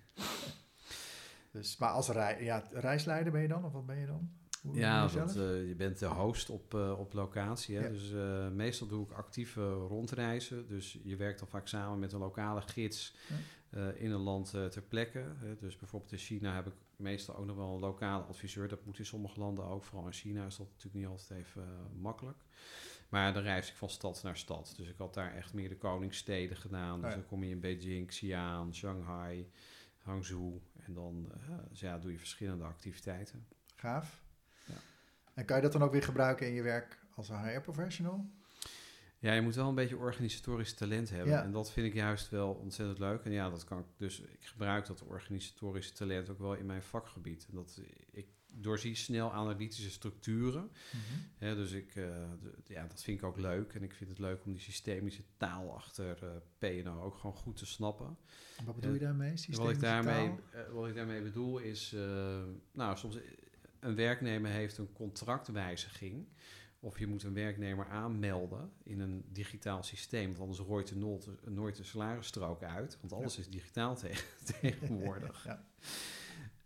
[1.53, 3.65] dus maar als rei, ja, reisleider ben je dan?
[3.65, 4.31] Of wat ben je dan?
[4.63, 7.77] Hoe ja, je, dat, uh, je bent de host op, uh, op locatie.
[7.77, 7.83] Hè?
[7.83, 7.89] Ja.
[7.89, 8.13] Dus
[8.53, 10.69] meestal doe ik actieve rondreizen.
[10.69, 13.17] Dus je werkt dan vaak samen met een lokale gids
[13.71, 13.91] ja.
[13.91, 15.25] in een land ter plekke.
[15.59, 18.69] dus bijvoorbeeld in China heb ik meestal ook nog wel een lokale adviseur.
[18.69, 19.85] Dat moet in sommige landen ook.
[19.85, 21.65] Vooral in China is dat natuurlijk niet altijd even
[22.01, 22.39] makkelijk.
[23.15, 24.75] Maar dan reis ik van stad naar stad.
[24.77, 27.01] Dus ik had daar echt meer de koningssteden gedaan.
[27.01, 27.17] Dus ja.
[27.17, 29.51] dan kom je in Beijing, Xi'an, Shanghai,
[29.99, 30.61] Hangzhou.
[30.87, 31.33] En dan
[31.69, 33.47] dus ja, doe je verschillende activiteiten.
[33.75, 34.23] Gaaf.
[34.65, 34.75] Ja.
[35.35, 38.27] En kan je dat dan ook weer gebruiken in je werk als een HR-professional?
[39.19, 41.33] Ja, je moet wel een beetje organisatorisch talent hebben.
[41.33, 41.43] Ja.
[41.43, 43.25] En dat vind ik juist wel ontzettend leuk.
[43.25, 44.21] En ja, dat kan ik dus.
[44.21, 47.47] Ik gebruik dat organisatorische talent ook wel in mijn vakgebied.
[47.51, 48.27] En dat ik
[48.61, 50.71] doorzie snel analytische structuren.
[51.39, 52.05] Ja, dus ik, uh,
[52.43, 53.75] de, ja, dat vind ik ook leuk.
[53.75, 57.57] En ik vind het leuk om die systemische taal achter uh, P&O ook gewoon goed
[57.57, 58.17] te snappen.
[58.65, 59.35] Wat bedoel je daarmee?
[59.51, 61.95] Wat ik daarmee, uh, wat ik daarmee bedoel is,
[62.73, 63.19] nou, soms
[63.81, 66.27] een werknemer heeft een contractwijziging.
[66.81, 70.27] Of je moet een werknemer aanmelden in een digitaal systeem.
[70.27, 72.99] Want anders rooit er nooit, nooit een salarisstrook uit.
[73.01, 73.97] Want alles is digitaal
[74.61, 75.45] tegenwoordig.
[75.45, 75.65] ja.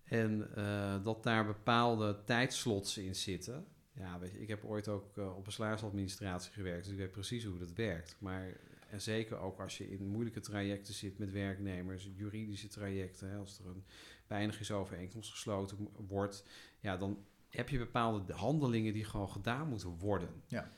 [0.08, 3.66] En uh, dat daar bepaalde tijdslots in zitten.
[3.92, 7.44] Ja, weet ik heb ooit ook uh, op een salarisadministratie gewerkt, dus ik weet precies
[7.44, 8.16] hoe dat werkt.
[8.18, 8.56] Maar
[8.90, 13.58] en zeker ook als je in moeilijke trajecten zit met werknemers, juridische trajecten, hè, als
[13.58, 13.84] er een
[14.26, 16.44] beëindigingsovereenkomst gesloten wordt,
[16.80, 20.28] ja, dan heb je bepaalde handelingen die gewoon gedaan moeten worden.
[20.46, 20.70] Ja.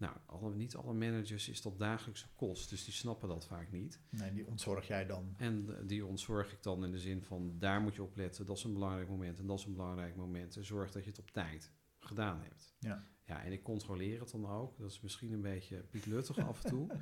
[0.00, 4.00] Nou, alle, niet alle managers is dat dagelijkse kost, dus die snappen dat vaak niet.
[4.10, 5.34] Nee, die ontzorg jij dan.
[5.36, 8.56] En die ontzorg ik dan in de zin van, daar moet je op letten, dat
[8.56, 10.56] is een belangrijk moment en dat is een belangrijk moment.
[10.56, 12.74] En zorg dat je het op tijd gedaan hebt.
[12.78, 13.06] Ja.
[13.24, 14.78] Ja, en ik controleer het dan ook.
[14.78, 16.86] Dat is misschien een beetje pietluttig af en toe.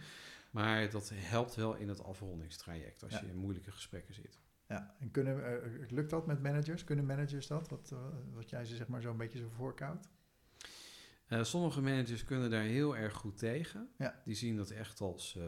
[0.51, 4.41] Maar dat helpt wel in het afrondingstraject als je in moeilijke gesprekken zit.
[4.67, 6.85] Ja, en kunnen, uh, lukt dat met managers?
[6.85, 7.69] Kunnen managers dat?
[7.69, 7.99] Wat, uh,
[8.35, 10.09] wat jij ze zeg maar zo'n beetje zo voorkoudt?
[11.29, 13.89] Uh, sommige managers kunnen daar heel erg goed tegen.
[13.99, 14.23] Ja.
[14.25, 15.39] Die zien dat echt als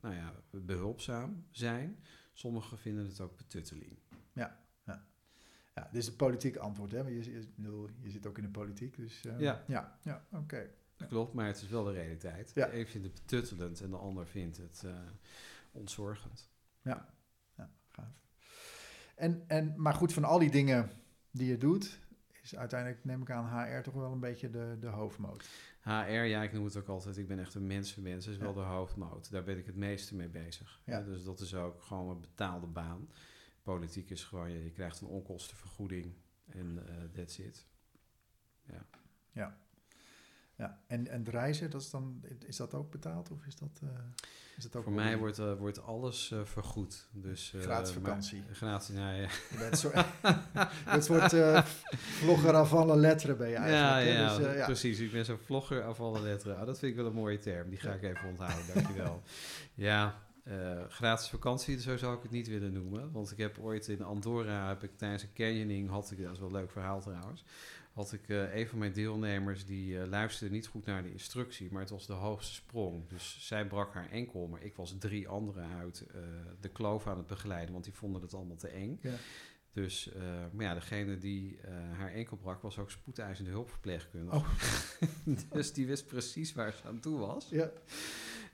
[0.00, 1.98] nou ja, behulpzaam zijn.
[2.32, 3.98] Sommigen vinden het ook betutteling.
[4.32, 5.06] Ja, ja.
[5.74, 6.92] ja dit is het politiek antwoord.
[6.92, 6.98] Hè?
[6.98, 7.48] Je, je,
[8.00, 10.70] je, zit ook in de politiek, dus ja, ja, ja oké.
[11.08, 12.52] Klopt, maar het is wel de realiteit.
[12.54, 12.66] Ja.
[12.66, 14.84] De een vindt het betuttelend en de ander vindt het
[15.72, 16.50] ontzorgend.
[16.82, 17.14] Ja,
[17.56, 18.20] ja gaaf.
[19.14, 20.90] En, en, maar goed, van al die dingen
[21.30, 22.00] die je doet,
[22.42, 25.48] is uiteindelijk, neem ik aan, HR toch wel een beetje de, de hoofdmoot.
[25.82, 28.60] HR, ja, ik noem het ook altijd, ik ben echt een mensenmens, is wel de
[28.60, 29.30] hoofdmoot.
[29.30, 30.80] Daar ben ik het meeste mee bezig.
[30.84, 31.00] Ja.
[31.00, 33.08] dus dat is ook gewoon een betaalde baan.
[33.62, 36.14] Politiek is gewoon, je, je krijgt een onkostenvergoeding
[36.48, 37.66] en uh, that's it.
[38.66, 38.86] Ja.
[39.32, 39.58] Ja.
[40.56, 43.90] Ja, en, en reizen, dat is, dan, is dat ook betaald of is dat, uh,
[44.56, 44.82] is dat ook...
[44.82, 47.08] Voor mij wordt, uh, wordt alles uh, vergoed.
[47.12, 48.42] Dus, gratis vakantie.
[48.46, 49.28] Maar, gratis, nou ja.
[50.84, 51.10] Het
[51.94, 54.06] vlogger af alle letteren ben je eigenlijk.
[54.06, 54.98] Ja, ja, dus, ja, precies.
[54.98, 56.60] Ik ben zo'n vlogger af alle letteren.
[56.60, 57.68] Oh, dat vind ik wel een mooie term.
[57.68, 59.22] Die ga ik even onthouden, dankjewel.
[59.74, 60.14] ja,
[60.88, 63.12] gratis vakantie, zo zou ik het niet willen noemen.
[63.12, 66.38] Want ik heb ooit in Andorra, heb ik tijdens een canyoning, had ik, dat is
[66.38, 67.44] wel een leuk verhaal trouwens
[67.92, 71.68] had ik uh, een van mijn deelnemers die uh, luisterde niet goed naar de instructie,
[71.72, 73.08] maar het was de hoogste sprong.
[73.08, 76.22] Dus zij brak haar enkel, maar ik was drie anderen uit uh,
[76.60, 78.98] de kloof aan het begeleiden, want die vonden het allemaal te eng.
[79.02, 79.14] Ja.
[79.72, 80.10] Dus,
[80.52, 81.58] maar ja, degene die
[81.92, 84.36] haar enkel brak was ook spoedeisende hulpverpleegkundige.
[84.36, 84.48] Oh.
[85.52, 87.48] dus die wist precies waar ze aan toe was.
[87.48, 87.70] Ja.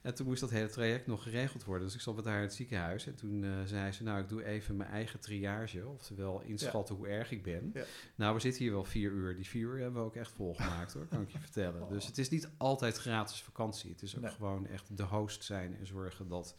[0.03, 1.87] En toen moest dat hele traject nog geregeld worden.
[1.87, 3.07] Dus ik zat met haar in het ziekenhuis.
[3.07, 5.87] En toen uh, zei ze, nou, ik doe even mijn eigen triage.
[5.87, 7.01] Oftewel inschatten ja.
[7.01, 7.71] hoe erg ik ben.
[7.75, 7.85] Ja.
[8.15, 9.37] Nou, we zitten hier wel vier uur.
[9.37, 11.07] Die vier uur hebben we ook echt volgemaakt, hoor.
[11.07, 11.83] Kan ik je vertellen.
[11.83, 11.91] Oh.
[11.91, 13.91] Dus het is niet altijd gratis vakantie.
[13.91, 14.31] Het is ook Nee.
[14.31, 16.55] gewoon echt de host zijn en zorgen dat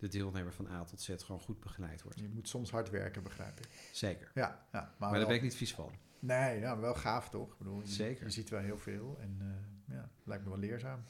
[0.00, 2.20] de deelnemer van A tot Z gewoon goed begeleid wordt.
[2.20, 3.68] Je moet soms hard werken, begrijp ik.
[3.92, 4.30] Zeker.
[4.34, 5.92] Ja, ja maar, Maar wel, daar ben ik niet vies van.
[6.18, 7.52] Nee, ja, wel gaaf toch?
[7.52, 8.24] Ik bedoel, je, Zeker.
[8.24, 11.00] Je ziet wel heel veel en uh, ja, lijkt me wel leerzaam.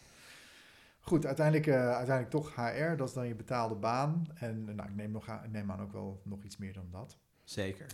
[1.01, 4.27] Goed, uiteindelijk, uh, uiteindelijk toch HR, dat is dan je betaalde baan.
[4.35, 7.19] En nou, ik, neem nog, ik neem aan ook wel nog iets meer dan dat.
[7.45, 7.87] Zeker.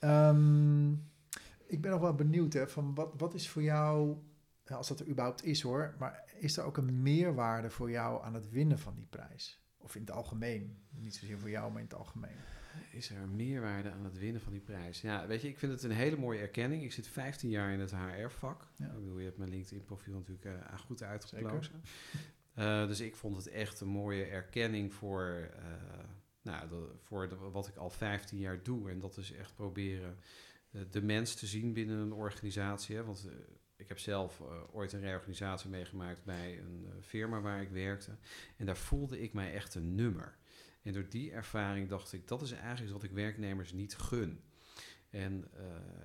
[0.00, 0.28] Ja.
[0.28, 1.12] Um,
[1.66, 4.16] ik ben nog wel benieuwd, hè, van wat, wat is voor jou,
[4.68, 8.34] als dat er überhaupt is hoor, maar is er ook een meerwaarde voor jou aan
[8.34, 9.63] het winnen van die prijs?
[9.84, 10.76] Of in het algemeen?
[10.90, 12.36] Niet zozeer voor jou, maar in het algemeen.
[12.90, 15.00] Is er meerwaarde aan het winnen van die prijs?
[15.00, 16.82] Ja, weet je, ik vind het een hele mooie erkenning.
[16.82, 18.68] Ik zit 15 jaar in het HR-vak.
[18.76, 18.86] Ja.
[18.86, 21.82] Ik bedoel, je hebt mijn LinkedIn-profiel natuurlijk uh, goed uitgeplozen.
[22.58, 25.64] Uh, dus ik vond het echt een mooie erkenning voor, uh,
[26.42, 28.90] nou, de, voor de, wat ik al 15 jaar doe.
[28.90, 30.18] En dat is echt proberen
[30.70, 32.96] de, de mens te zien binnen een organisatie.
[32.96, 33.04] Hè?
[33.04, 33.28] Want
[33.84, 34.42] ik heb zelf
[34.72, 38.16] ooit een reorganisatie meegemaakt bij een firma waar ik werkte.
[38.56, 40.36] En daar voelde ik mij echt een nummer.
[40.82, 44.40] En door die ervaring dacht ik, dat is eigenlijk wat ik werknemers niet gun.
[45.10, 45.44] En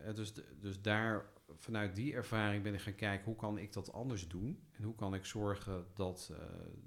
[0.07, 1.25] uh, dus, dus daar,
[1.57, 4.63] vanuit die ervaring ben ik gaan kijken, hoe kan ik dat anders doen?
[4.71, 6.37] En hoe kan ik zorgen dat, uh,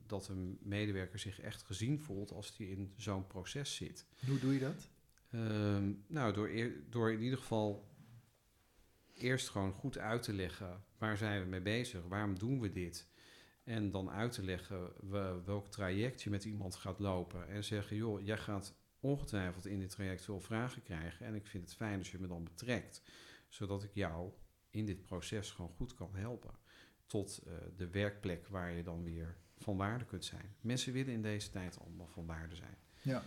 [0.06, 4.06] dat een medewerker zich echt gezien voelt als die in zo'n proces zit.
[4.26, 4.88] Hoe doe je dat?
[5.34, 7.91] Um, nou, door, eer, door in ieder geval
[9.22, 12.02] eerst gewoon goed uit te leggen, waar zijn we mee bezig?
[12.08, 13.10] Waarom doen we dit?
[13.64, 14.92] En dan uit te leggen
[15.44, 17.48] welk traject je met iemand gaat lopen.
[17.48, 21.26] En zeggen, joh, jij gaat ongetwijfeld in dit traject veel vragen krijgen.
[21.26, 23.02] En ik vind het fijn als je me dan betrekt.
[23.48, 24.32] Zodat ik jou
[24.70, 26.54] in dit proces gewoon goed kan helpen.
[27.06, 30.54] Tot uh, de werkplek waar je dan weer van waarde kunt zijn.
[30.60, 32.76] Mensen willen in deze tijd allemaal van waarde zijn.
[33.02, 33.22] Ja.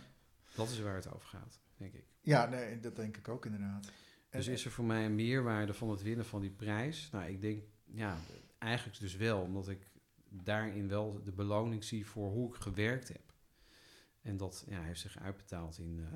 [0.54, 2.04] Dat is waar het over gaat, denk ik.
[2.20, 3.92] Ja, nee, dat denk ik ook inderdaad.
[4.36, 7.10] Dus is er voor mij een meerwaarde van het winnen van die prijs?
[7.10, 8.18] Nou, ik denk, ja,
[8.58, 9.40] eigenlijk dus wel.
[9.40, 9.90] Omdat ik
[10.28, 13.34] daarin wel de beloning zie voor hoe ik gewerkt heb.
[14.20, 16.14] En dat ja, heeft zich uitbetaald in uh,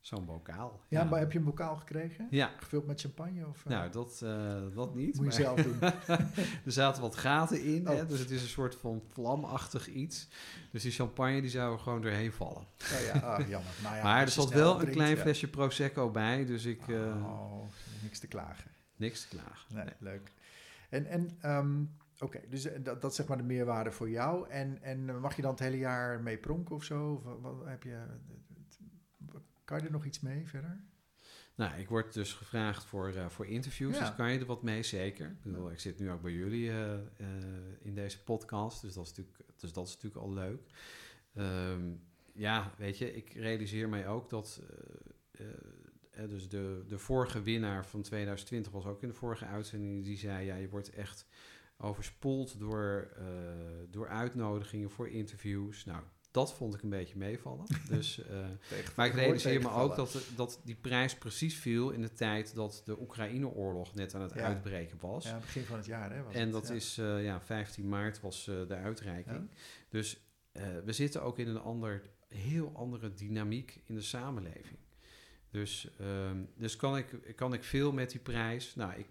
[0.00, 0.80] Zo'n bokaal.
[0.88, 2.26] Ja, maar heb je een bokaal gekregen?
[2.30, 2.50] Ja.
[2.58, 3.46] Gevuld met champagne?
[3.46, 5.16] Of, uh, Nou, dat, uh, dat niet.
[5.16, 5.80] Moet je zelf doen.
[6.64, 7.94] er zaten wat gaten in, Oh.
[7.96, 10.28] hè, dus het is een soort van vlamachtig iets.
[10.72, 12.62] Dus die champagne die zou er gewoon doorheen vallen.
[12.62, 13.72] Oh ja, ah, jammer.
[13.82, 15.22] Nou ja, maar er zat wel een klein ja.
[15.22, 16.88] flesje Prosecco bij, dus ik...
[16.88, 17.62] eh, Oh,
[18.02, 18.70] niks te klagen.
[18.96, 19.74] Niks te klagen.
[19.74, 19.94] Nee, Nee.
[19.98, 20.32] leuk.
[20.90, 21.82] En, en ehm,
[22.20, 24.48] oké, dus eh, dat, dat is zeg maar de meerwaarde voor jou.
[24.48, 27.22] En, en eh, mag je dan het hele jaar mee pronken of zo?
[27.24, 27.98] Of wat heb je,
[29.70, 30.80] kan je er nog iets mee verder?
[31.54, 34.00] Nou, ik word dus gevraagd voor, eh, voor interviews, Ja.
[34.06, 35.26] dus kan je er wat mee, zeker.
[35.30, 37.00] Ik, bedoel, ik zit nu ook bij jullie eh, eh,
[37.82, 40.60] in deze podcast, dus dat is natuurlijk, dus dat is natuurlijk al leuk.
[41.34, 41.92] Ehm,
[42.32, 44.62] ja, weet je, ik realiseer mij ook dat...
[45.32, 50.04] eh, dus de, de vorige winnaar van 2020 was ook in de vorige uitzending.
[50.04, 51.26] Die zei, ja, je wordt echt
[51.76, 53.12] overspoeld door,
[53.90, 55.84] door uitnodigingen voor interviews.
[55.84, 57.66] Nou, dat vond ik een beetje meevallen.
[57.88, 58.46] Dus, eh,
[58.96, 62.82] maar ik realiseer me ook dat, dat die prijs precies viel in de tijd dat
[62.84, 64.42] de Oekraïne-oorlog net aan het Ja.
[64.42, 65.24] uitbreken was.
[65.24, 66.22] Ja, begin van het jaar, hè?
[66.22, 66.74] was en het, dat ja.
[66.74, 69.50] is, eh, ja, 15 maart was eh, de uitreiking.
[69.88, 70.24] Dus
[70.84, 74.78] we zitten ook in een ander, heel andere dynamiek in de samenleving.
[75.50, 78.74] Dus, ehm, dus kan, ik, kan ik veel met die prijs?
[78.74, 79.06] Nou, ik,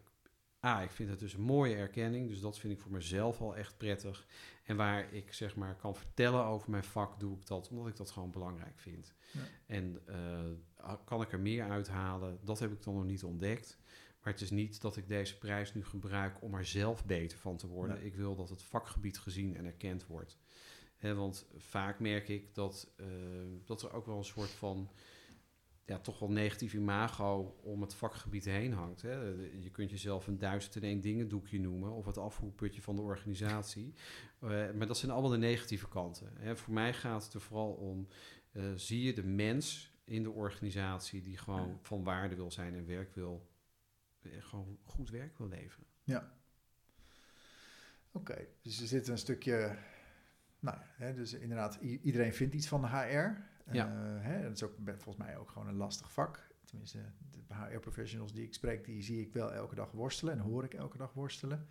[0.66, 2.28] A, ik vind het dus een mooie erkenning.
[2.28, 4.26] Dus dat vind ik voor mezelf al echt prettig.
[4.64, 7.96] En waar ik zeg maar kan vertellen over mijn vak, doe ik dat omdat ik
[7.96, 9.14] dat gewoon belangrijk vind.
[9.32, 9.40] Ja.
[9.66, 12.40] En eh, kan ik er meer uithalen?
[12.44, 13.80] Dat heb ik dan nog niet ontdekt.
[14.22, 17.58] Maar het is niet dat ik deze prijs nu gebruik om er zelf beter van
[17.58, 18.06] te worden.
[18.06, 20.38] Ik wil dat het vakgebied gezien en erkend wordt.
[20.96, 23.06] Hè, want vaak merk ik dat, eh,
[23.66, 24.90] dat er ook wel een soort van
[25.90, 29.02] ja, toch wel negatief imago om het vakgebied heen hangt.
[29.02, 29.14] Hè.
[29.60, 33.02] Je kunt jezelf een duizend en één dingen doekje noemen of het afvoerputje van de
[33.02, 33.94] organisatie.
[34.40, 36.32] Eh, maar dat zijn allemaal de negatieve kanten.
[36.38, 36.58] Hè.
[36.58, 38.08] Voor mij gaat het er vooral om,
[38.52, 42.86] eh, zie je de mens in de organisatie die gewoon van waarde wil zijn en
[42.86, 43.50] werk wil,
[44.22, 45.88] eh, gewoon goed werk wil leveren.
[48.12, 49.78] Oké, dus er zit een stukje...
[50.60, 53.50] Nou ja, hè, dus inderdaad, iedereen vindt iets van de HR.
[53.72, 53.88] Ja.
[53.88, 56.48] Eh, hè, dat is ook volgens mij ook gewoon een lastig vak.
[56.66, 57.00] Tenminste,
[57.48, 60.74] de HR-professionals die ik spreek, die zie ik wel elke dag worstelen en hoor ik
[60.74, 61.68] elke dag worstelen.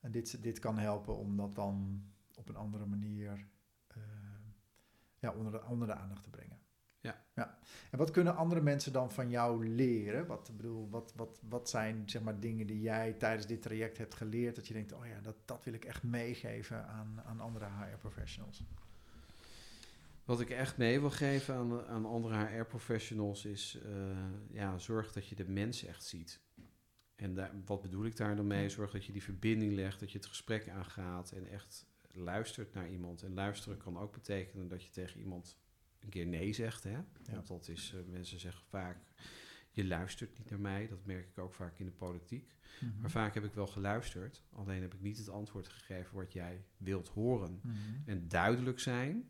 [0.00, 3.46] En dit, dit kan helpen om dat dan op een andere manier
[3.86, 4.02] eh,
[5.18, 6.58] ja, onder, de, onder de aandacht te brengen.
[7.00, 7.24] Ja.
[7.34, 7.58] ja.
[7.90, 10.26] En wat kunnen andere mensen dan van jou leren?
[10.26, 14.14] Wat, bedoel, wat, wat, wat zijn zeg maar, dingen die jij tijdens dit traject hebt
[14.14, 17.64] geleerd, dat je denkt, oh ja, dat, dat wil ik echt meegeven aan, aan andere
[17.64, 18.64] HR-professionals?
[20.24, 23.92] Wat ik echt mee wil geven aan, aan andere HR-professionals is, eh,
[24.50, 26.40] ja, zorg dat je de mens echt ziet.
[27.16, 28.68] En daar, wat bedoel ik daar dan mee?
[28.68, 32.90] Zorg dat je die verbinding legt, dat je het gesprek aangaat en echt luistert naar
[32.90, 33.22] iemand.
[33.22, 35.58] En luisteren kan ook betekenen dat je tegen iemand
[36.00, 36.84] een keer nee zegt.
[36.84, 36.98] Hè?
[37.30, 38.98] Want dat is, eh, mensen zeggen vaak,
[39.70, 40.88] je luistert niet naar mij.
[40.88, 42.54] Dat merk ik ook vaak in de politiek.
[42.80, 43.00] Mhm.
[43.00, 46.64] Maar vaak heb ik wel geluisterd, alleen heb ik niet het antwoord gegeven wat jij
[46.76, 47.60] wilt horen.
[47.62, 47.76] Mhm.
[48.06, 49.28] En duidelijk zijn,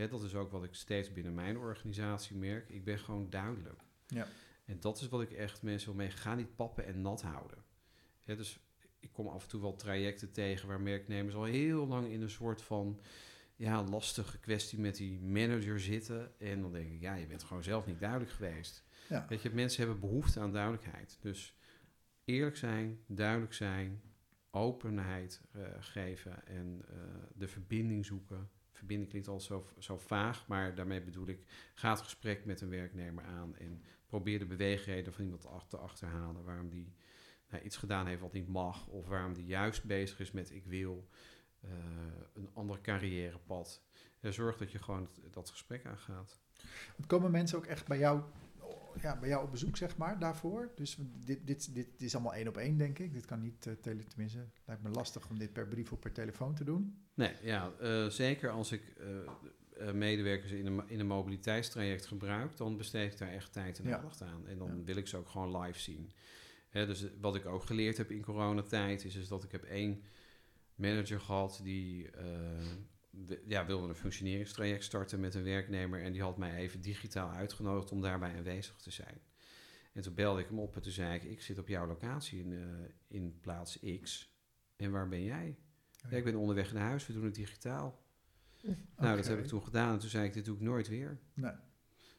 [0.00, 2.68] hè, dat is ook wat ik steeds binnen mijn organisatie merk.
[2.68, 3.82] Ik ben gewoon duidelijk.
[4.06, 4.26] Ja.
[4.64, 6.10] En dat is wat ik echt mensen wil mee.
[6.10, 7.64] Ga niet pappen en nat houden.
[8.22, 8.60] Hè, dus
[9.00, 12.30] ik kom af en toe wel trajecten tegen waar merknemers al heel lang in een
[12.30, 13.00] soort van
[13.56, 16.40] ja, lastige kwestie met die manager zitten.
[16.40, 18.84] En dan denk ik, ja, je bent gewoon zelf niet duidelijk geweest.
[19.08, 19.26] Ja.
[19.28, 21.18] Weet je, mensen hebben behoefte aan duidelijkheid.
[21.20, 21.58] Dus
[22.24, 24.02] eerlijk zijn, duidelijk zijn,
[24.50, 26.96] openheid eh, geven en eh,
[27.34, 28.50] de verbinding zoeken.
[28.80, 33.24] Verbinding klinkt al zo, vaag, maar daarmee bedoel ik, ga het gesprek met een werknemer
[33.24, 36.44] aan en probeer de beweegreden van iemand te achterhalen.
[36.44, 36.92] Waarom die
[37.48, 40.64] nou, iets gedaan heeft wat niet mag, of waarom die juist bezig is met ik
[40.64, 41.08] wil
[41.60, 41.70] eh,
[42.34, 43.82] een ander carrièrepad.
[44.20, 46.40] En zorg dat je gewoon het- dat gesprek aangaat.
[47.06, 48.22] Komen mensen ook echt bij jou,
[49.00, 50.70] ja, bij jou op bezoek, zeg maar, daarvoor?
[50.74, 53.12] Dus dit, dit, dit, is allemaal één op één, denk ik.
[53.12, 56.12] Dit kan niet, eh, tele, tenminste, lijkt me lastig om dit per brief of per
[56.12, 56.98] telefoon te doen.
[57.14, 58.82] Nee, ja, eh, zeker als ik
[59.76, 63.88] eh, medewerkers in een, in een mobiliteitstraject gebruik, dan besteed ik daar echt tijd en
[63.88, 63.96] Ja.
[63.96, 64.46] aandacht aan.
[64.46, 64.84] En dan Ja.
[64.84, 66.10] wil ik ze ook gewoon live zien.
[66.68, 70.02] Hè, dus wat ik ook geleerd heb in coronatijd, is, is dat ik heb één
[70.74, 72.10] manager gehad die
[73.46, 76.02] ja, wilde een functioneringstraject starten met een werknemer.
[76.02, 79.20] En die had mij even digitaal uitgenodigd om daarbij aanwezig te zijn.
[79.92, 82.40] En toen belde ik hem op en toen zei ik, ik zit op jouw locatie
[82.40, 84.34] in, eh, in plaats X.
[84.76, 85.58] En waar ben jij?
[86.10, 87.98] Ja, ik ben onderweg naar huis, we doen het digitaal.
[88.96, 91.20] Nou, dat heb ik toen gedaan en toen zei ik, dit doe ik nooit weer.
[91.34, 91.52] Nee.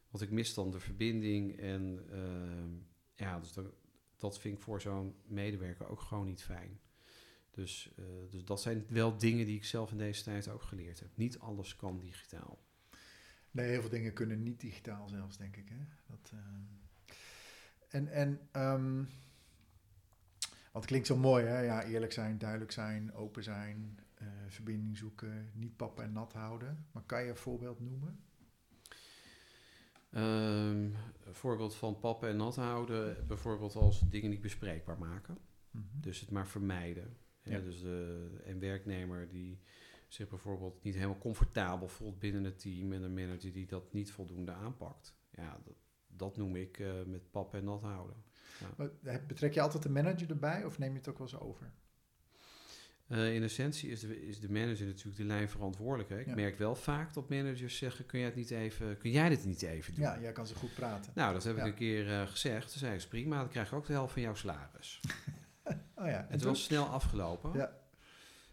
[0.10, 2.74] Want ik mis dan de verbinding en ehm,
[3.16, 3.66] ja, dus dat,
[4.18, 6.80] dat vind ik voor zo'n medewerker ook gewoon niet fijn.
[7.52, 11.00] Dus, eh, dus dat zijn wel dingen die ik zelf in deze tijd ook geleerd
[11.00, 11.10] heb.
[11.16, 12.60] Niet alles kan digitaal.
[13.52, 15.70] Nee, heel veel dingen kunnen niet digitaal zelfs, denk ik.
[15.70, 15.86] Hè?
[16.08, 16.40] Dat, uh,
[17.88, 19.10] en, en um,
[20.72, 21.60] wat klinkt zo mooi, hè?
[21.60, 26.86] Ja, eerlijk zijn, duidelijk zijn, open zijn, uh, verbinding zoeken, niet pappen en nat houden.
[26.92, 28.20] Maar kan je een voorbeeld noemen?
[30.14, 35.38] Um, een voorbeeld van pappen en nat houden, bijvoorbeeld als dingen niet bespreekbaar maken.
[35.72, 36.02] Mm -hmm.
[36.02, 37.18] Dus het maar vermijden.
[37.44, 37.60] Ja.
[37.60, 39.60] dus de, een werknemer die
[40.08, 44.12] zich bijvoorbeeld niet helemaal comfortabel voelt binnen het team en een manager die dat niet
[44.12, 45.16] voldoende aanpakt.
[45.32, 45.76] Ja, dat,
[46.08, 48.24] dat noem ik uh, met pappen en nat houden.
[48.60, 48.68] Ja.
[48.78, 51.72] Maar betrek je altijd de manager erbij of neem je het ook wel eens over?
[53.08, 56.10] Uh, in essentie is de, is de manager natuurlijk de lijn verantwoordelijk.
[56.10, 56.20] Hè?
[56.20, 56.36] Ik ja.
[56.36, 59.62] merk wel vaak dat managers zeggen: kun jij, het niet even, kun jij dit niet
[59.62, 60.04] even doen?
[60.04, 61.12] Ja, jij kan ze goed praten.
[61.16, 61.62] Nou, dat heb ja.
[61.62, 62.70] ik een keer uh, gezegd.
[62.72, 65.00] Toen zei ik: prima, dan krijg je ook de helft van jouw salaris.
[66.02, 67.52] oh ja, het was snel afgelopen.
[67.54, 67.80] Ja.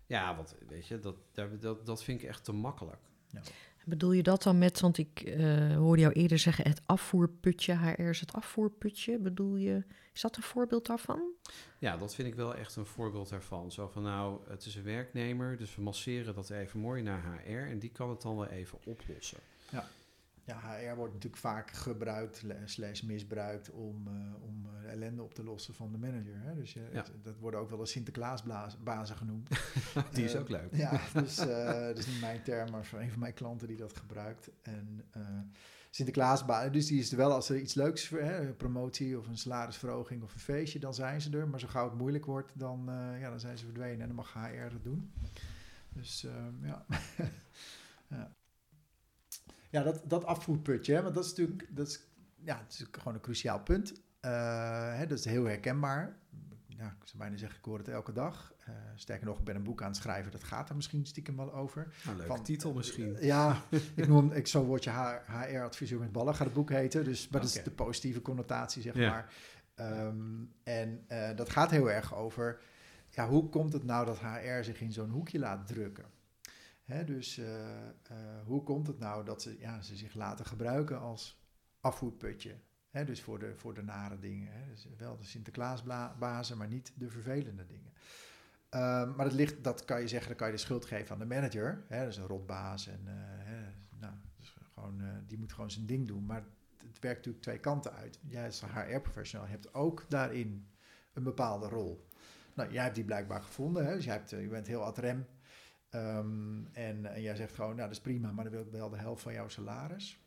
[0.07, 1.17] Ja, want weet je, dat,
[1.61, 3.01] dat, dat vind ik echt te makkelijk.
[3.31, 3.41] Ja.
[3.85, 8.01] Bedoel je dat dan met, want ik uh, hoorde jou eerder zeggen, het afvoerputje, HR
[8.03, 9.19] is het afvoerputje.
[9.19, 11.23] Bedoel je, is dat een voorbeeld daarvan?
[11.79, 13.73] Ja, dat vind ik wel echt een voorbeeld daarvan.
[13.73, 17.51] Zo van, nou, het is een werknemer, dus we masseren dat even mooi naar HR
[17.51, 19.39] en die kan het dan wel even oplossen.
[19.71, 19.89] Ja.
[20.49, 25.45] Ja, HR wordt natuurlijk vaak gebruikt, slash misbruikt, om, uh, om uh, ellende op te
[25.45, 26.41] lossen van de manager.
[26.41, 26.55] Hè?
[26.55, 26.97] Dus je, ja.
[26.97, 29.49] het, dat worden ook wel eens Sinterklaasbazen genoemd.
[30.15, 30.75] die is uh, ook leuk.
[30.75, 33.97] Ja, dus dat is niet mijn term, maar voor een van mijn klanten die dat
[33.97, 34.51] gebruikt.
[34.63, 35.05] En
[35.91, 39.39] Sinterklaasbazen, dus die is er wel als er iets leuks, hè, een promotie of een
[39.39, 41.49] salarisverhoging of een feestje, dan zijn ze er.
[41.49, 42.83] Maar zo gauw het moeilijk wordt, dan,
[43.21, 45.13] ja, dan zijn ze verdwenen en dan mag HR het doen.
[45.89, 46.27] Dus
[46.63, 46.85] ja.
[48.09, 48.37] ja.
[49.71, 52.01] Ja, dat, dat afvoerputje, hè, want dat is natuurlijk, dat is,
[52.35, 53.93] ja, het is gewoon een cruciaal punt.
[53.93, 56.17] Uh, hè, dat is heel herkenbaar.
[56.67, 58.53] Ja, ik zou bijna zeggen, ik hoor het elke dag.
[58.69, 61.37] Uh, sterker nog, ik ben een boek aan het schrijven, dat gaat er misschien stiekem
[61.37, 61.95] wel over.
[62.05, 63.17] Nou, leuke Van, titel misschien.
[63.17, 63.63] Uh, ja,
[63.95, 67.05] ik noem ik, zo word je HR-adviseur met ballen, gaat het boek heten.
[67.05, 69.11] Dus, maar dat is de positieve connotatie, zeg ja.
[69.11, 69.33] maar.
[69.81, 71.05] Um, en
[71.37, 72.61] dat gaat heel erg over,
[73.09, 76.05] ja, hoe komt het nou dat HR zich in zo'n hoekje laat drukken?
[76.89, 81.01] Hè, dus uh, uh, hoe komt het nou dat ze, ja, ze zich laten gebruiken
[81.01, 81.43] als
[81.81, 82.55] afvoerputje?
[82.91, 84.53] Hè, dus voor de, voor de nare dingen.
[84.53, 84.67] Hè.
[84.71, 87.93] Dus wel de Sinterklaasbazen, maar niet de vervelende dingen.
[88.75, 91.19] Uh, maar dat, ligt, dat kan je zeggen, dan kan je de schuld geven aan
[91.19, 91.85] de manager.
[91.89, 96.07] Hè, dat is een rotbaas en hè, nou, dus gewoon, die moet gewoon zijn ding
[96.07, 96.27] doen.
[96.27, 96.45] Maar
[96.87, 98.19] het werkt natuurlijk twee kanten uit.
[98.23, 100.69] Jij als HR-professional hebt ook daarin
[101.13, 102.09] een bepaalde rol.
[102.55, 103.87] Nou, jij hebt die blijkbaar gevonden.
[103.87, 103.95] Hè?
[103.95, 105.27] Dus jij hebt, je bent heel ad rem
[105.91, 108.97] Um, en, jij zegt gewoon, nou dat is prima, maar dan wil ik wel de
[108.97, 110.19] helft van jouw salaris.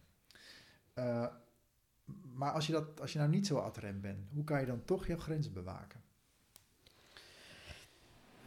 [0.95, 1.27] Uh,
[2.33, 4.65] maar als je, dat, als je nou niet zo ad rem bent, hoe kan je
[4.65, 6.01] dan toch jouw grenzen bewaken?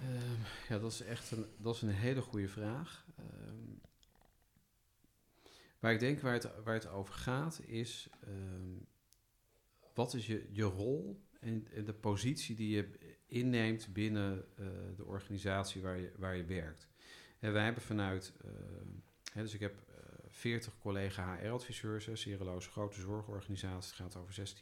[0.03, 3.07] Um, ja, dat is echt een, dat is een hele goede vraag.
[3.19, 3.81] Um,
[5.79, 8.09] waar ik denk waar het, waar het over gaat is,
[9.95, 12.89] wat is je, je rol en, de positie die je
[13.27, 16.89] inneemt binnen uh, de organisatie waar je, waar je werkt.
[17.45, 18.51] En wij hebben vanuit, uh,
[19.33, 19.97] hè, dus ik heb uh,
[20.29, 24.57] 40 collega HR-adviseurs, Cereloos, grote zorgorganisatie, het gaat over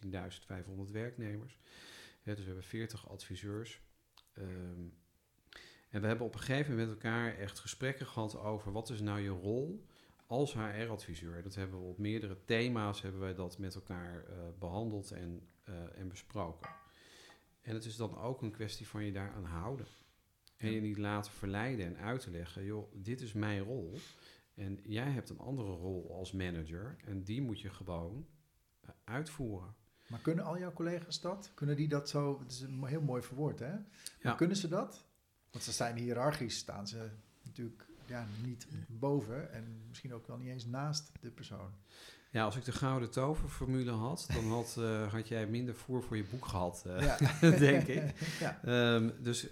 [0.87, 1.59] 16.500 werknemers.
[2.23, 3.81] Ja, dus we hebben 40 adviseurs.
[4.38, 4.95] Um,
[5.90, 9.01] en we hebben op een gegeven moment met elkaar echt gesprekken gehad over wat is
[9.01, 9.87] nou je rol
[10.27, 11.42] als HR-adviseur.
[11.42, 15.49] Dat hebben we op meerdere thema's hebben wij dat met elkaar uh, behandeld en,
[15.95, 16.71] en besproken.
[17.61, 19.87] En het is dan ook een kwestie van je daaraan houden.
[20.62, 23.98] En je niet laten verleiden en uit te leggen, joh, dit is mijn rol.
[24.55, 28.27] En jij hebt een andere rol als manager en die moet je gewoon
[28.85, 29.75] uh, uitvoeren.
[30.07, 31.51] Maar kunnen al jouw collega's dat?
[31.55, 32.38] Kunnen die dat zo?
[32.38, 33.75] Het is een heel mooi verwoord, hè?
[34.20, 34.35] Ja.
[34.35, 35.05] Kunnen ze dat?
[35.51, 37.11] Want ze zijn hiërarchisch, staan ze
[37.42, 41.70] natuurlijk ja, niet boven en misschien ook wel niet eens naast de persoon.
[42.31, 46.16] Ja, als ik de gouden toverformule had, dan had, uh, had jij minder voer voor
[46.16, 47.18] je boek gehad, uh, ja.
[47.68, 48.14] denk ik.
[48.40, 48.61] ja.
[48.94, 49.46] um, dus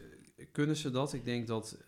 [0.53, 1.13] kunnen ze dat?
[1.13, 1.79] Ik denk dat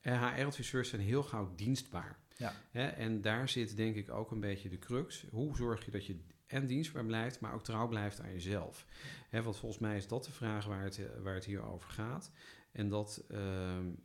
[0.00, 2.18] HR-adviseurs zijn heel gauw dienstbaar.
[2.36, 2.54] Ja.
[2.70, 2.86] Hè?
[2.86, 5.26] En daar zit denk ik ook een beetje de crux.
[5.30, 8.86] Hoe zorg je dat je en dienstbaar blijft, maar ook trouw blijft aan jezelf?
[9.28, 12.30] Hè, want volgens mij is dat de vraag waar het, waar het hier over gaat.
[12.72, 14.02] En dat, um,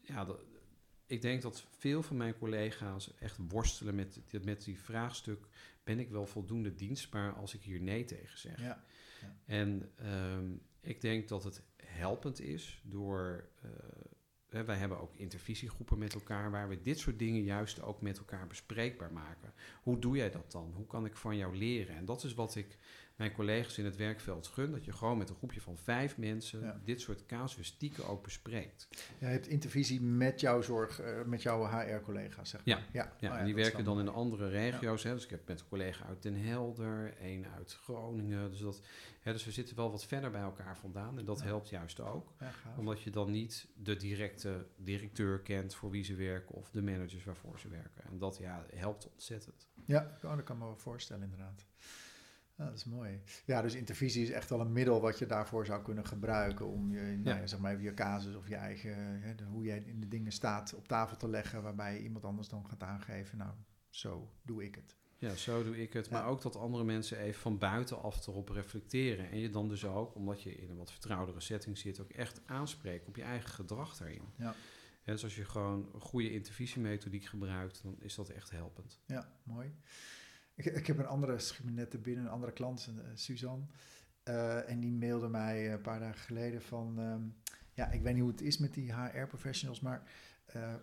[0.00, 0.44] ja, dat,
[1.06, 5.46] ik denk dat veel van mijn collega's echt worstelen met, met die vraagstuk:
[5.84, 8.60] ben ik wel voldoende dienstbaar als ik hier nee tegen zeg?
[8.60, 8.84] Ja.
[9.20, 9.36] ja.
[9.44, 11.62] En um, ik denk dat het
[12.02, 13.48] helpend is door.
[13.64, 13.70] Uh,
[14.60, 18.46] wij hebben ook intervisiegroepen met elkaar waar we dit soort dingen juist ook met elkaar
[18.46, 19.52] bespreekbaar maken.
[19.82, 20.72] Hoe doe jij dat dan?
[20.74, 21.96] Hoe kan ik van jou leren?
[21.96, 22.78] En dat is wat ik
[23.16, 24.70] mijn collega's in het werkveld gun.
[24.70, 26.80] Dat je gewoon met een groepje van vijf mensen Ja.
[26.84, 28.88] dit soort casuïstieken ook bespreekt.
[29.18, 32.76] Je hebt intervisie met jouw zorg, eh, met jouw HR-collega's, zeg Ja.
[32.76, 32.84] maar.
[32.92, 35.02] Ja, Ja, Oh en die werken dan in andere regio's.
[35.02, 35.14] Hè.
[35.14, 38.50] Dus ik heb met een collega uit Den Helder, één uit Groningen.
[38.50, 38.80] Dus, dat,
[39.20, 41.18] hè, dus we zitten wel wat verder bij elkaar vandaan.
[41.18, 41.44] En dat Ja.
[41.44, 42.32] helpt juist ook.
[42.40, 42.50] Ja.
[42.76, 47.24] Omdat je dan niet de directe directeur kent voor wie ze werken of de managers
[47.24, 48.04] waarvoor ze werken.
[48.04, 49.66] En dat ja, helpt ontzettend.
[49.86, 51.64] Ja, oh, dat kan me wel voorstellen inderdaad.
[52.62, 53.20] Ja, dat is mooi.
[53.44, 56.90] Ja, dus intervisie is echt wel een middel wat je daarvoor zou kunnen gebruiken om
[56.90, 60.00] je, nou ja, zeg maar je casus of je eigen, hè, de- hoe jij in
[60.00, 63.52] de dingen staat op tafel te leggen, waarbij iemand anders dan gaat aangeven, nou,
[63.88, 64.96] zo doe ik het.
[65.18, 66.10] Ja, zo doe ik het.
[66.10, 69.30] Maar ook dat andere mensen even van buitenaf erop reflecteren.
[69.30, 72.40] En je dan dus ook, omdat je in een wat vertrouwdere setting zit, ook echt
[72.46, 74.22] aanspreken op je eigen gedrag daarin.
[74.36, 74.54] Ja.
[75.04, 79.00] En dus als je gewoon een goede intervisiemethodiek gebruikt, dan is dat echt helpend.
[79.06, 79.74] Ja, mooi.
[80.64, 83.64] Ik, heb een andere, schiet me net te binnen, een andere klant, eh, Suzanne.
[84.22, 86.98] Eh, en die mailde mij een paar dagen geleden van...
[86.98, 87.22] ehm,
[87.72, 90.02] ja, ik weet niet hoe het is met die HR-professionals, maar...
[90.46, 90.74] eh,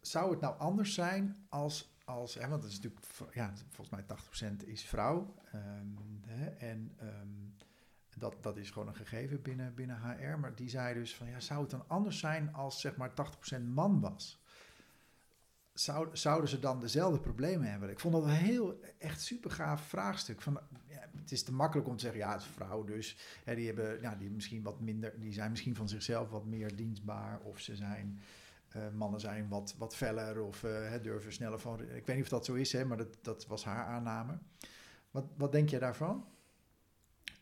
[0.00, 1.96] zou het nou anders zijn als...
[2.04, 5.34] als hè, want het is natuurlijk, ja, volgens mij 80% is vrouw.
[5.52, 5.86] ehm,
[6.26, 7.64] hè, en ehm,
[8.18, 10.38] dat, dat is gewoon een gegeven binnen, binnen HR.
[10.38, 13.10] Maar die zei dus van, ja, zou het dan anders zijn als zeg maar
[13.58, 14.43] 80% man was?
[15.74, 17.90] Zou, zouden ze dan dezelfde problemen hebben?
[17.90, 20.42] Ik vond dat een heel, echt super gaaf vraagstuk.
[20.42, 20.60] Van,
[21.20, 23.16] het is te makkelijk om te zeggen, ja, het is vrouw dus.
[23.44, 26.76] Hè, die, hebben, ja, die, misschien wat minder, die zijn misschien van zichzelf wat meer
[26.76, 27.40] dienstbaar.
[27.40, 28.20] Of ze zijn,
[28.68, 31.80] eh, mannen zijn wat, wat feller of eh, durven sneller van...
[31.80, 34.38] Ik weet niet of dat zo is, hè, maar dat, dat was haar aanname.
[35.10, 36.24] Wat, wat denk jij daarvan?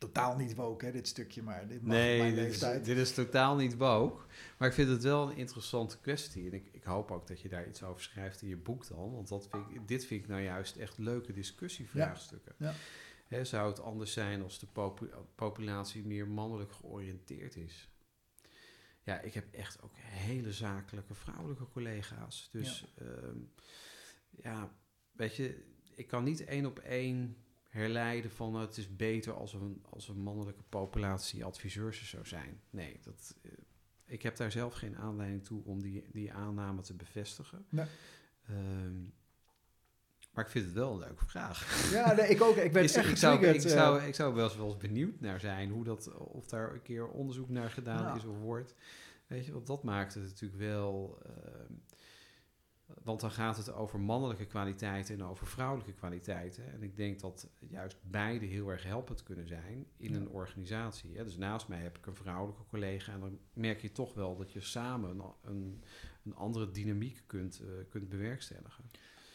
[0.07, 2.85] Totaal niet woke, hè, dit stukje, maar dit mag Nee, mijn dit is, leeftijd.
[2.85, 4.25] dit is totaal niet woke.
[4.59, 6.47] Maar ik vind het wel een interessante kwestie.
[6.47, 9.13] En ik, ik hoop ook dat je daar iets over schrijft in je boek dan.
[9.13, 12.55] Want dat vind ik, dit vind ik nou juist echt leuke discussievraagstukken.
[12.59, 12.75] Ja, ja.
[13.29, 17.91] Hè, zou het anders zijn als de popu- populatie meer mannelijk georiënteerd is?
[19.03, 22.49] Ja, ik heb echt ook hele zakelijke vrouwelijke collega's.
[22.53, 23.05] Dus ja,
[24.43, 24.77] ja
[25.13, 27.37] weet je, ik kan niet één op één
[27.73, 32.61] herleiden van het is beter als een, als een mannelijke populatie adviseurs zou zijn.
[32.71, 33.53] Nee, dat, uh,
[34.05, 37.67] ik heb daar zelf geen aanleiding toe om die, die aanname te bevestigen.
[37.69, 37.87] Nee.
[38.51, 39.15] Um,
[40.33, 41.91] maar ik vind het wel een leuke vraag.
[41.91, 42.57] Ja, nee, ik ook.
[42.57, 45.21] Ik ben is, echt ik zou, ik, zou, ik zou wel eens, wel eens benieuwd
[45.21, 48.75] naar zijn hoe dat, of daar een keer onderzoek naar gedaan is of wordt.
[49.27, 51.19] Weet je, want dat maakt het natuurlijk wel.
[51.27, 51.33] Uh,
[53.03, 56.73] want dan gaat het over mannelijke kwaliteiten en over vrouwelijke kwaliteiten.
[56.73, 60.17] En ik denk dat juist beide heel erg helpend kunnen zijn in Ja.
[60.17, 61.17] een organisatie.
[61.17, 61.25] Hè.
[61.25, 64.53] Dus naast mij heb ik een vrouwelijke collega en dan merk je toch wel dat
[64.53, 65.83] je samen een, een,
[66.25, 68.85] een andere dynamiek kunt, uh, kunt bewerkstelligen.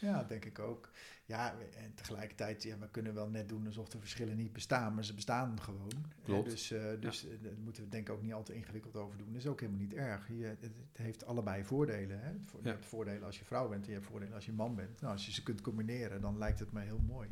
[0.00, 0.90] Ja, denk ik ook.
[1.28, 5.04] Ja, en tegelijkertijd, ja, we kunnen wel net doen alsof de verschillen niet bestaan, maar
[5.04, 6.04] ze bestaan gewoon.
[6.22, 6.50] Klopt.
[6.50, 7.28] Dus uh, dus ja.
[7.42, 9.26] daar moeten we denk ik ook niet al te ingewikkeld over doen.
[9.26, 10.28] Dat is ook helemaal niet erg.
[10.28, 12.20] Je, het, heeft allebei voordelen.
[12.20, 12.28] Hè?
[12.30, 12.70] Je ja.
[12.70, 15.00] hebt voordelen als je vrouw bent en je hebt voordelen als je man bent.
[15.00, 17.28] Nou, als je ze kunt combineren, dan lijkt het me heel mooi.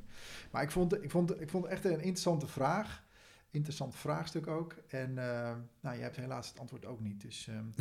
[0.50, 3.05] Maar ik vond, ik vond, ik vond echt een interessante vraag.
[3.56, 4.74] Interessant vraagstuk ook.
[4.88, 7.20] En uh, nou, je hebt helaas het antwoord ook niet.
[7.20, 7.74] Dus, um...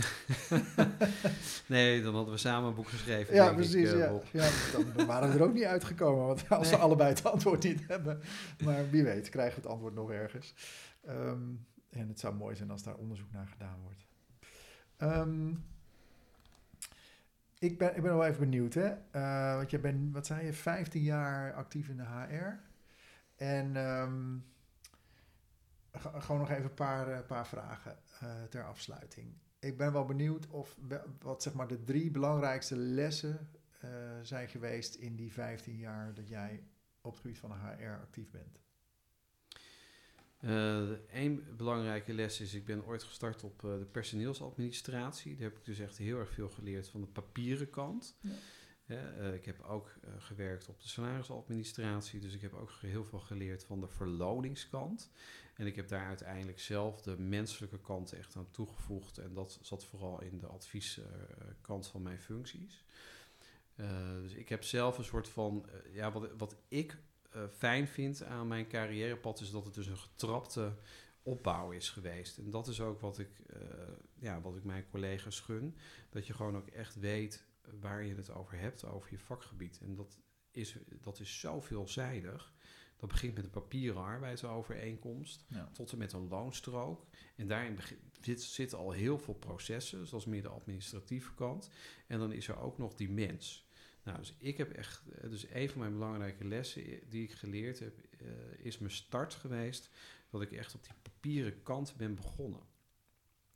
[1.75, 3.35] nee, dan hadden we samen een boek geschreven.
[3.35, 3.91] Ja, precies.
[3.91, 3.99] Ik, uh,
[4.31, 4.43] ja.
[4.43, 4.49] ja,
[4.95, 6.25] dan waren we er ook niet uitgekomen.
[6.25, 6.69] Want als nee.
[6.69, 8.21] ze allebei het antwoord niet hebben.
[8.63, 10.53] Maar wie weet, krijgen we het antwoord nog ergens.
[11.07, 14.05] Um, en het zou mooi zijn als daar onderzoek naar gedaan wordt.
[14.97, 15.65] Um,
[17.59, 18.91] ik, ben, ik ben wel even benieuwd, hè?
[19.15, 22.59] Uh, want je bent, wat zei je, 15 jaar actief in de HR.
[23.35, 23.75] En
[25.99, 29.33] gewoon nog even een paar, uh, paar vragen uh, ter afsluiting.
[29.59, 30.77] Ik ben wel benieuwd of
[31.21, 33.49] wat zeg maar de drie belangrijkste lessen
[33.83, 33.89] uh,
[34.21, 36.63] zijn geweest in die 15 jaar dat jij
[37.01, 38.59] op het gebied van de HR actief bent.
[41.11, 45.35] Eén Uh, belangrijke les is, ik ben ooit gestart op uh, de personeelsadministratie.
[45.35, 48.17] Daar heb ik dus echt heel erg veel geleerd van de papieren kant.
[48.19, 48.31] Ja.
[48.87, 53.63] Uh, ik heb ook gewerkt op de salarisadministratie, dus ik heb ook heel veel geleerd
[53.63, 55.11] van de verloningskant.
[55.55, 59.17] En ik heb daar uiteindelijk zelf de menselijke kant echt aan toegevoegd.
[59.17, 62.83] En dat zat vooral in de advieskant van mijn functies.
[63.75, 63.87] Uh,
[64.21, 66.97] dus ik heb zelf een soort van, uh, ja, wat, wat ik
[67.35, 70.75] uh, fijn vind aan mijn carrièrepad, is dat het dus een getrapte
[71.23, 72.37] opbouw is geweest.
[72.37, 73.29] En dat is ook wat ik,
[74.19, 75.77] ja, wat ik mijn collega's gun.
[76.09, 77.45] Dat je gewoon ook echt weet
[77.79, 79.79] waar je het over hebt, over je vakgebied.
[79.81, 80.17] En dat
[80.51, 82.53] is, dat is zo veelzijdig.
[83.05, 85.69] Dat begint met een papieren arbeidsovereenkomst ja.
[85.73, 87.05] tot en met een loonstrook.
[87.35, 87.77] En daarin
[88.21, 91.69] zitten zit al heel veel processen, zoals meer de administratieve kant.
[92.07, 93.67] En dan is er ook nog die mens.
[94.03, 97.79] Nou, dus ik heb echt, eh, dus een van mijn belangrijke lessen die ik geleerd
[97.79, 99.89] heb, uh, is mijn start geweest.
[100.29, 102.63] Dat ik echt op die papieren kant ben begonnen.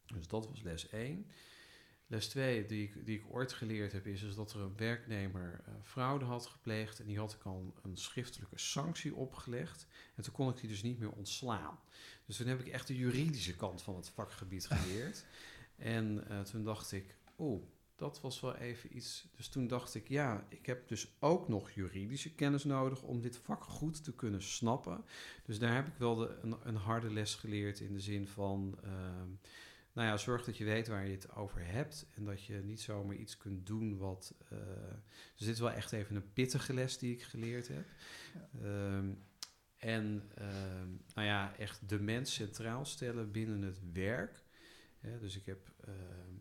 [0.05, 1.25] Dus dat was les 1.
[2.11, 5.61] Les 2, die ik, die ik ooit geleerd heb, is, is dat er een werknemer
[5.67, 6.99] uh, fraude had gepleegd.
[6.99, 9.87] En die had ik al een schriftelijke sanctie opgelegd.
[10.15, 11.79] En toen kon ik die dus niet meer ontslaan.
[12.25, 15.25] Dus toen heb ik echt de juridische kant van het vakgebied geleerd.
[15.75, 17.63] en uh, toen dacht ik, oeh,
[17.95, 19.27] dat was wel even iets.
[19.35, 23.37] Dus toen dacht ik, ja, ik heb dus ook nog juridische kennis nodig om dit
[23.37, 25.03] vak goed te kunnen snappen.
[25.43, 28.79] Dus daar heb ik wel de, een, een harde les geleerd in de zin van.
[28.85, 28.91] Uh,
[29.99, 32.05] nou ja, zorg dat je weet waar je het over hebt.
[32.15, 34.35] En dat je niet zomaar iets kunt doen wat.
[34.53, 34.59] Uh,
[35.35, 37.85] dus dit is wel echt even een pittige les die ik geleerd heb.
[38.33, 38.95] Ja.
[38.95, 39.23] Um,
[39.77, 40.45] en uh,
[41.13, 44.43] nou ja, echt de mens centraal stellen binnen het werk.
[45.01, 45.93] Ja, dus ik heb, uh,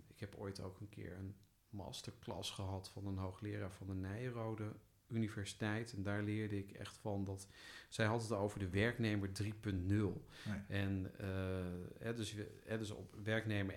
[0.08, 1.36] ik heb ooit ook een keer een
[1.68, 4.72] masterclass gehad van een hoogleraar van de Nijrode
[5.08, 5.92] Universiteit.
[5.92, 7.48] En daar leerde ik echt van dat
[7.88, 9.50] zij had het over de werknemer 3.0.
[9.86, 10.12] Nee.
[10.68, 11.10] En
[12.02, 12.34] uh, dus,
[12.66, 13.74] dus op werknemer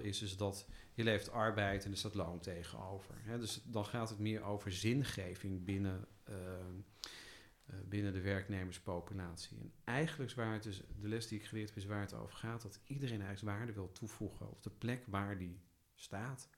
[0.00, 3.14] 1.0 is dus dat je leeft arbeid en er staat loon tegenover.
[3.18, 6.34] Hè, dus dan gaat het meer over zingeving binnen, uh,
[7.70, 9.58] uh, binnen de werknemerspopulatie.
[9.58, 12.14] En eigenlijk is waar het dus, de les die ik geleerd heb, is waar het
[12.14, 15.60] over gaat, dat iedereen eigenlijk waarde wil toevoegen op de plek waar die
[15.94, 16.48] staat.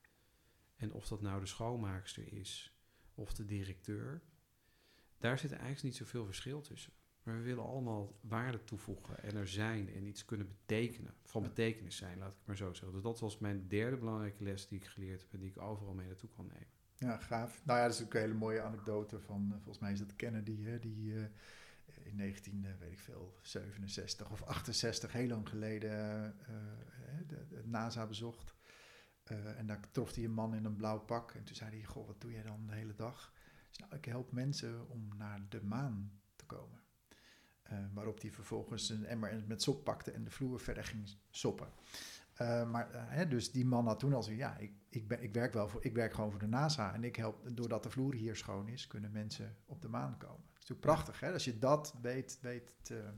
[0.77, 2.77] En of dat nou de schoonmaakster is
[3.15, 4.23] of de directeur,
[5.19, 6.93] daar zit eigenlijk niet zoveel verschil tussen.
[7.23, 11.15] Maar we willen allemaal waarde toevoegen en er zijn en iets kunnen betekenen.
[11.25, 12.93] Van betekenis zijn, laat ik het maar zo zeggen.
[12.93, 15.95] Dus dat was mijn derde belangrijke les die ik geleerd heb en die ik overal
[15.95, 16.69] mee naartoe kan nemen.
[17.03, 17.65] Ja, gaaf.
[17.65, 20.17] Nou ja, dat is ook een hele mooie anekdote van, uh, volgens mij is dat
[20.17, 21.25] Kennedy, hè, die uh,
[22.03, 26.01] in 19, uh, weet ik veel, 67 of 68, heel lang geleden,
[27.27, 28.52] de, de NASA bezocht.
[29.33, 31.33] Uh, en daar trof hij een man in een blauw pak.
[31.33, 33.33] En toen zei hij: Goh, wat doe jij dan de hele dag?
[33.69, 36.81] Dus, nou, ik help mensen om naar de maan te komen.
[37.73, 41.69] Uh, waarop hij vervolgens een emmer met sop pakte en de vloer verder ging soppen.
[42.43, 45.35] Uh, maar hè, dus die man had toen al zo: ja, ik, ik, ben, ik,
[45.35, 46.95] werk wel voor, ik werk gewoon voor de NASA.
[46.95, 50.45] En ik help, doordat de vloer hier schoon is, kunnen mensen op de maan komen.
[50.53, 51.33] Dat is natuurlijk prachtig, hè?
[51.33, 53.11] Als je dat weet, weet te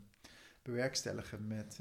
[0.63, 1.81] bewerkstelligen met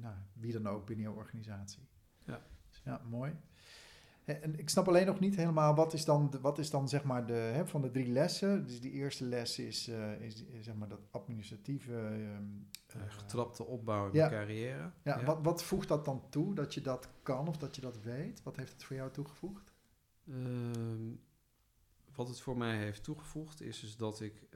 [0.00, 1.88] nou, wie dan ook binnen je organisatie.
[2.24, 2.42] Ja.
[2.68, 3.36] Dus, ja, mooi.
[4.26, 7.26] En ik snap alleen nog niet helemaal, wat is dan, wat is dan zeg maar
[7.26, 8.66] de, hè, van de drie lessen.
[8.66, 11.92] Dus die eerste les is, uh, is, is zeg maar dat administratieve...
[11.92, 14.28] Uh, Getrapte opbouw in ja.
[14.28, 14.90] carrière.
[15.02, 15.24] Ja, ja.
[15.24, 18.42] Wat, wat voegt dat dan toe, dat je dat kan of dat je dat weet?
[18.42, 19.72] Wat heeft het voor jou toegevoegd?
[20.24, 20.36] Uh,
[22.14, 24.48] wat het voor mij heeft toegevoegd is dus dat ik...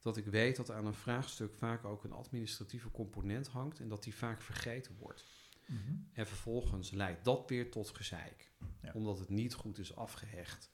[0.00, 4.02] dat ik weet dat aan een vraagstuk vaak ook een administratieve component hangt en dat
[4.02, 5.24] die vaak vergeten wordt.
[5.70, 6.08] Mm-hmm.
[6.12, 8.52] En vervolgens leidt dat weer tot gezeik.
[8.82, 8.92] Ja.
[8.92, 10.70] Omdat het niet goed is afgehecht.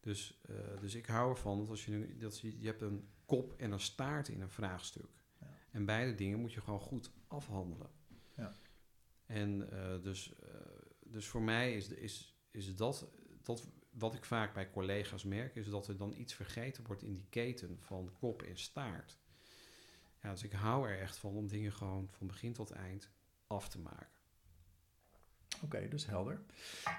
[0.00, 3.08] Dus, uh, dus ik hou ervan dat als je, nu, dat je, je hebt een
[3.24, 5.24] kop en een staart in een vraagstuk.
[5.40, 5.46] Ja.
[5.70, 7.90] En beide dingen moet je gewoon goed afhandelen.
[8.36, 8.52] Ja.
[9.26, 10.48] En uh, dus, uh,
[11.04, 13.08] dus voor mij is, is, is dat,
[13.42, 17.14] dat wat ik vaak bij collega's merk, is dat er dan iets vergeten wordt in
[17.14, 19.18] die keten van kop en staart.
[20.22, 23.10] Ja, dus ik hou er echt van om dingen gewoon van begin tot eind
[23.46, 24.11] af te maken.
[25.62, 26.40] Oké, okay, dus helder.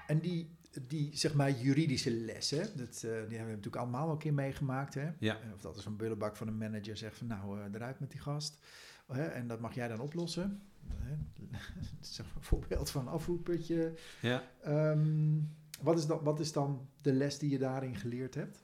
[0.06, 0.56] En die,
[0.86, 4.94] die zeg maar juridische lessen, dat, uh, die hebben we natuurlijk allemaal een keer meegemaakt.
[4.94, 5.10] Hè?
[5.18, 5.38] Ja.
[5.54, 8.20] Of dat is een bullebak van een manager zegt van nou, uh, eruit met die
[8.20, 8.58] gast.
[9.06, 9.24] Hè?
[9.24, 10.62] En dat mag jij dan oplossen.
[12.18, 13.94] een voorbeeld van een afvoerputje.
[14.20, 14.50] Ja.
[14.66, 18.62] Um, wat, is dan, wat is dan de les die je daarin geleerd hebt?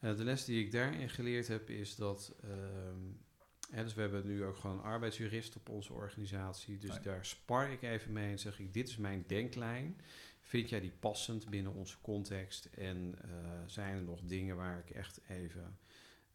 [0.00, 2.34] Uh, de les die ik daarin geleerd heb is dat...
[3.70, 6.78] Dus we hebben nu ook gewoon een arbeidsjurist op onze organisatie.
[6.78, 10.00] Dus daar spar ik even mee en zeg ik: Dit is mijn denklijn.
[10.40, 12.64] Vind jij die passend binnen onze context?
[12.64, 13.30] En uh,
[13.66, 15.78] zijn er nog dingen waar ik echt even.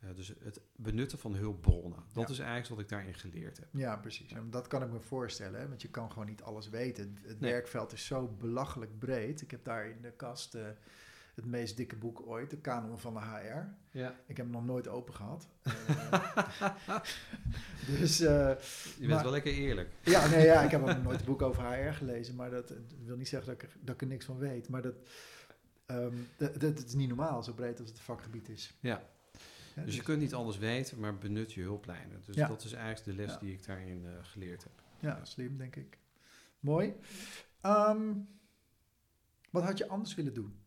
[0.04, 2.04] Uh, dus het benutten van hulpbronnen.
[2.14, 2.34] Dat ja.
[2.34, 3.68] is eigenlijk wat ik daarin geleerd heb.
[3.72, 4.32] Ja, precies.
[4.32, 5.68] En dat kan ik me voorstellen, hè?
[5.68, 7.18] want je kan gewoon niet alles weten.
[7.22, 7.52] Het nee.
[7.52, 9.42] werkveld is zo belachelijk breed.
[9.42, 10.56] Ik heb daar in de kast.
[10.56, 10.68] Uh,
[11.36, 13.98] het meest dikke boek ooit, de kanon van de HR.
[13.98, 14.16] Ja.
[14.26, 15.48] Ik heb hem nog nooit open gehad.
[15.90, 17.00] uh,
[18.00, 19.90] dus, uh, je bent maar, wel lekker eerlijk.
[20.04, 22.78] Ja, nee, ja, ik heb nog nooit een boek over HR gelezen, maar dat, dat
[23.06, 24.70] wil niet zeggen dat ik, dat ik er niks van weet.
[24.70, 24.96] Maar dat,
[25.88, 28.74] um, dat, dat, is niet normaal, zo breed als het vakgebied is.
[28.80, 28.90] Ja.
[28.90, 29.02] ja
[29.76, 32.22] dus, dus, je kunt niet alles weten, maar benut je hulplijnen.
[32.26, 32.48] Dus ja.
[32.48, 33.40] dat is eigenlijk de les ja.
[33.40, 34.84] die ik daarin uh, geleerd heb.
[35.00, 35.98] Ja, slim denk ik.
[36.60, 36.94] Mooi.
[37.62, 38.28] Um,
[39.50, 40.60] wat had je anders willen doen?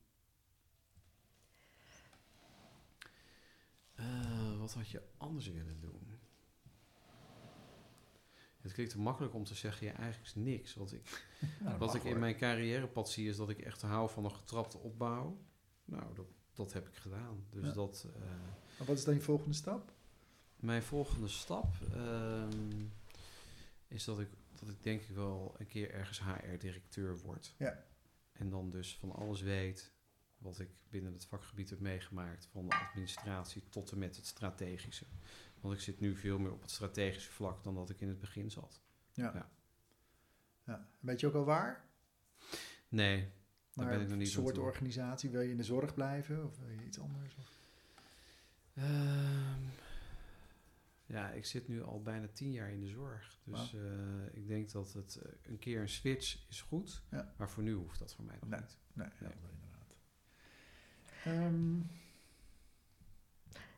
[4.68, 6.06] Wat had je anders willen doen?
[8.60, 10.74] Het klinkt te makkelijk om te zeggen, ja, eigenlijk is niks.
[10.74, 11.26] Wat ik,
[11.64, 14.78] nou, wat ik in mijn carrièrepad zie, is dat ik echt hou van een getrapte
[14.78, 15.38] opbouw.
[15.84, 17.46] Nou, dat, dat heb ik gedaan.
[17.50, 17.72] Dus Ja.
[17.72, 18.06] dat...
[18.14, 18.20] eh,
[18.78, 19.92] Maar wat is dan je volgende stap?
[20.56, 22.84] Mijn volgende stap ehm,
[23.88, 24.28] is dat ik,
[24.60, 27.54] dat ik denk ik wel een keer ergens HR-directeur word.
[27.58, 27.84] Ja.
[28.32, 29.92] En dan dus van alles weet
[30.38, 32.48] wat ik binnen het vakgebied heb meegemaakt.
[32.50, 35.04] Van de administratie tot en met het strategische.
[35.60, 38.18] Want ik zit nu veel meer op het strategische vlak dan dat ik in het
[38.18, 38.80] begin zat.
[39.12, 39.32] Ja.
[39.34, 39.50] Ja.
[40.66, 40.88] ja.
[41.00, 41.84] Weet je ook al waar?
[42.88, 43.30] Nee, daar
[43.86, 46.68] Maar ben ik nog niet soort organisatie, wil je in de zorg blijven of wil
[46.68, 47.34] je iets anders?
[47.36, 47.56] Of?
[48.74, 49.60] Ehm,
[51.06, 53.38] ja, ik zit nu al bijna tien jaar in de zorg.
[53.44, 53.80] Dus eh,
[54.32, 57.02] ik denk dat het eh, een keer een switch is goed.
[57.10, 57.34] Ja.
[57.36, 58.60] Maar voor nu hoeft dat voor mij nog Nee.
[58.60, 58.76] niet.
[58.92, 59.32] Nee, Nee.
[61.24, 61.76] Ehm,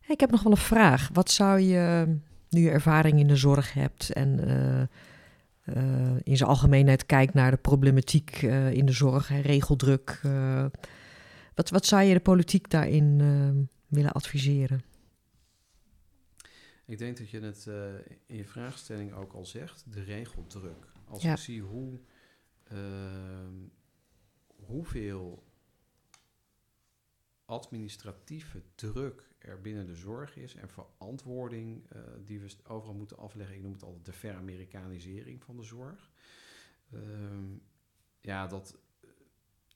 [0.01, 1.09] Hey, ik heb nog wel een vraag.
[1.13, 2.17] Wat zou je,
[2.49, 4.81] nu je ervaring in de zorg hebt en eh,
[5.77, 10.67] eh, in zijn algemeenheid kijkt naar de problematiek eh, in de zorg, hè, regeldruk, eh,
[11.55, 14.83] wat, wat zou je de politiek daarin willen adviseren?
[16.87, 17.75] Ik denk dat je het eh,
[18.27, 20.87] in je vraagstelling ook al zegt, de regeldruk.
[21.05, 21.33] Als Ja.
[21.33, 21.99] ik zie hoe,
[22.69, 23.55] ehm,
[24.67, 25.43] hoeveel
[27.51, 33.57] administratieve druk er binnen de zorg is en verantwoording eh, die we overal moeten afleggen.
[33.57, 36.11] Ik noem het altijd de veramerikanisering van de zorg.
[36.93, 37.57] Ehm,
[38.21, 38.79] ja, dat,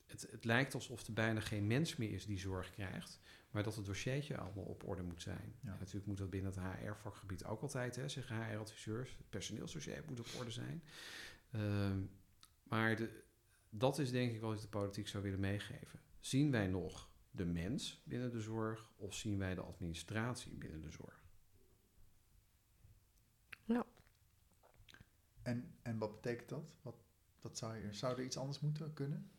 [0.07, 3.21] het, het lijkt alsof er bijna geen mens meer is die zorg krijgt.
[3.51, 5.55] Maar dat het dossiertje allemaal op orde moet zijn.
[5.61, 5.77] Ja.
[5.79, 9.11] Natuurlijk moet dat binnen het HR-vakgebied ook altijd, hè, zeggen HR-adviseurs.
[9.11, 10.83] Het personeelsdossier moet op orde zijn.
[11.51, 12.01] Ehm,
[12.63, 13.23] maar de,
[13.71, 16.01] dat is denk ik wat ik de politiek zou willen meegeven.
[16.21, 20.91] Zien wij nog de mens binnen de zorg of zien wij de administratie binnen de
[20.91, 21.25] zorg?
[25.45, 26.75] en, en wat betekent dat?
[26.83, 26.97] Wat,
[27.41, 29.31] wat zou, je, zou er iets anders moeten kunnen?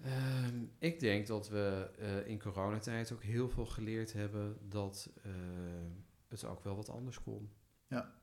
[0.00, 5.32] Ehm, ik denk dat we eh, in coronatijd ook heel veel geleerd hebben dat eh,
[6.28, 7.52] het ook wel wat anders kon.
[7.86, 8.14] Ja,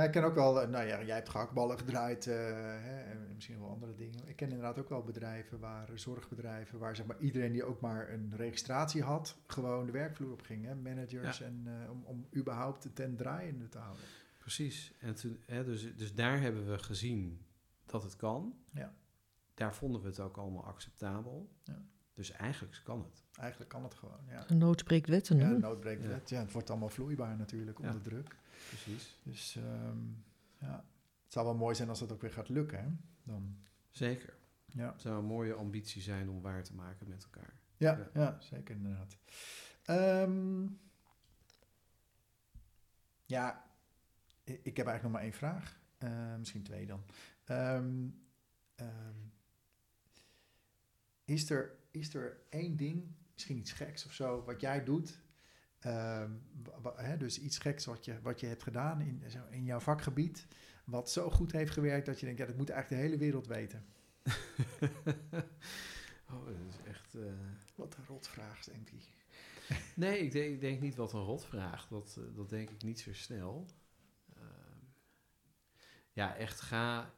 [0.00, 3.58] ik ken ook wel, eh, nou ja, jij hebt gehaktballen gedraaid eh, hè, en misschien
[3.58, 4.28] wel andere dingen.
[4.28, 8.10] Ik ken inderdaad ook wel bedrijven waar, zorgbedrijven, waar zeg maar iedereen die ook maar
[8.10, 10.64] een registratie had, gewoon de werkvloer op ging.
[10.64, 11.44] Hè, managers Ja.
[11.44, 14.04] en eh, om, om überhaupt de tent draaiende te houden.
[14.38, 14.92] Precies.
[15.00, 17.46] En toen, hè, dus, dus daar hebben we gezien
[17.86, 18.54] dat het kan.
[18.70, 18.94] Ja.
[19.54, 21.50] Daar vonden we het ook allemaal acceptabel.
[21.62, 21.82] Ja.
[22.14, 23.24] Dus eigenlijk kan het.
[23.38, 24.44] Eigenlijk kan het gewoon, ja.
[24.50, 25.52] Een nood wetten, Ja, hè?
[25.52, 26.30] de noodbreekwet.
[26.30, 26.40] Ja.
[26.40, 27.86] het wordt allemaal vloeibaar natuurlijk Ja.
[27.86, 28.36] onder druk.
[28.68, 29.18] Precies.
[29.22, 29.98] Dus ehm,
[30.58, 30.84] ja,
[31.24, 32.78] het zou wel mooi zijn als dat ook weer gaat lukken.
[32.84, 32.90] Hè?
[33.22, 33.56] Dan,
[33.90, 34.34] Zeker.
[34.66, 34.92] ja.
[34.92, 37.60] Het zou een mooie ambitie zijn om waar te maken met elkaar.
[37.76, 38.10] Ja, Ja.
[38.14, 38.40] ja.
[38.40, 39.16] zeker inderdaad.
[39.82, 40.66] Ehm,
[43.26, 43.70] ja,
[44.44, 45.80] ik heb eigenlijk nog maar één vraag.
[45.98, 47.02] Eh, misschien twee dan.
[47.44, 48.08] Ehm,
[51.24, 55.20] is, er, is er één ding, misschien iets geks of zo, wat jij doet?
[55.82, 60.46] Ehm, dus iets geks wat je, wat je hebt gedaan in, in jouw vakgebied,
[60.84, 63.46] wat zo goed heeft gewerkt dat je denkt, ja, dat moet eigenlijk de hele wereld
[63.46, 63.84] weten.
[66.30, 67.14] oh, dat is echt...
[67.14, 67.22] eh,
[67.74, 69.00] Wat een rotvraag, denkt hij.
[69.94, 71.88] Nee, ik denk, ik denk niet wat een rotvraag.
[71.88, 73.66] Dat, eh, dat denk ik niet zo snel.
[74.36, 74.78] Ehm,
[76.12, 77.14] ja, echt ga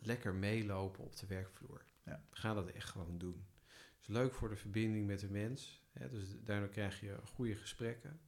[0.00, 1.84] lekker meelopen op de werkvloer.
[2.04, 2.24] Ja.
[2.30, 3.46] Ga dat echt gewoon doen.
[3.66, 5.84] Het is leuk voor de verbinding met de mens.
[6.10, 8.20] Dus daardoor krijg je goede gesprekken.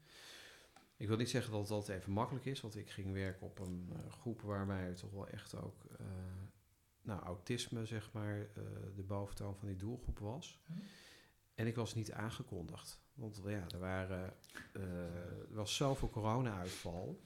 [0.97, 3.59] Ik wil niet zeggen dat het altijd even makkelijk is, want ik ging werken op
[3.59, 6.07] een eh, groep waarbij toch wel echt ook eh,
[7.03, 8.63] nou, autisme, zeg maar, eh,
[8.95, 10.61] de boventoon van die doelgroep was.
[10.67, 10.75] Ja.
[11.55, 13.01] En ik was niet aangekondigd.
[13.15, 14.35] Want ja, er, waren,
[14.73, 17.23] er was zoveel corona-uitval.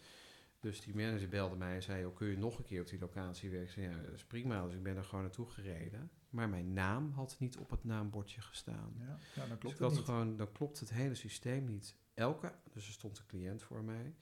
[0.61, 2.99] Dus die manager belde mij en zei: oh, Kun je nog een keer op die
[2.99, 3.69] locatie werken?
[3.69, 4.65] Ik zei, ja, dat is prima.
[4.65, 6.11] Dus ik ben er gewoon naartoe gereden.
[6.33, 8.95] Maar mijn naam had niet op het naambordje gestaan.
[8.99, 11.97] Ja, ja dan Dus klopt ik het had gewoon, dan klopt het hele systeem niet.
[12.15, 14.15] Elke, dus er stond een cliënt voor mij.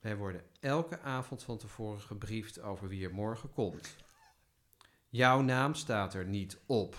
[0.00, 3.96] Wij worden elke avond van tevoren gebriefd over wie er morgen komt.
[5.08, 6.96] Jouw naam staat er niet op.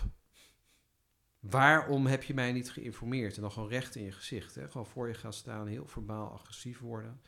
[1.39, 3.35] Waarom heb je mij niet geïnformeerd?
[3.35, 4.55] En dan gewoon recht in je gezicht.
[4.55, 4.69] Hè?
[4.69, 7.21] Gewoon voor je gaan staan, heel verbaal agressief worden.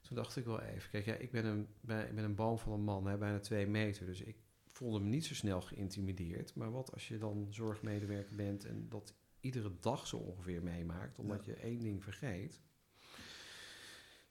[0.00, 2.72] Toen dacht ik wel even, kijk, ja, ik, ben een, ik ben een boom van
[2.72, 4.06] een man, hè, bijna twee meter.
[4.06, 4.36] Dus ik
[4.80, 6.54] voelde me niet zo snel geïntimideerd.
[6.54, 11.44] Maar wat als je dan zorgmedewerker bent en dat iedere dag zo ongeveer meemaakt, omdat
[11.44, 12.60] je één ding vergeet.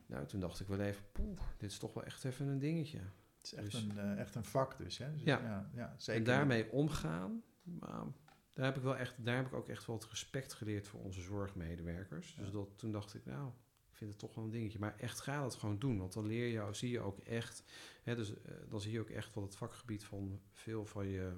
[0.06, 2.98] Nou, toen dacht ik wel even, poeh, dit is toch wel echt even een dingetje.
[2.98, 4.98] Het is echt, Dus- een, eh, echt een vak dus.
[4.98, 5.12] Hè?
[5.12, 5.40] dus Ja.
[5.40, 6.22] ja, ja, zeker.
[6.22, 8.12] En daarmee omgaan, nou,
[8.54, 11.00] daar, heb ik wel echt, daar heb ik ook echt wel het respect geleerd voor
[11.00, 12.36] onze zorgmedewerkers.
[12.36, 12.52] Dus Ja.
[12.54, 13.52] dat, toen dacht ik, nou,
[14.00, 14.80] vind het toch wel een dingetje.
[14.80, 17.64] Maar echt ga dat gewoon doen, want dan leer je, zie je ook echt,
[18.04, 21.34] hè, dus, eh, dan zie je ook echt wat het vakgebied van veel van je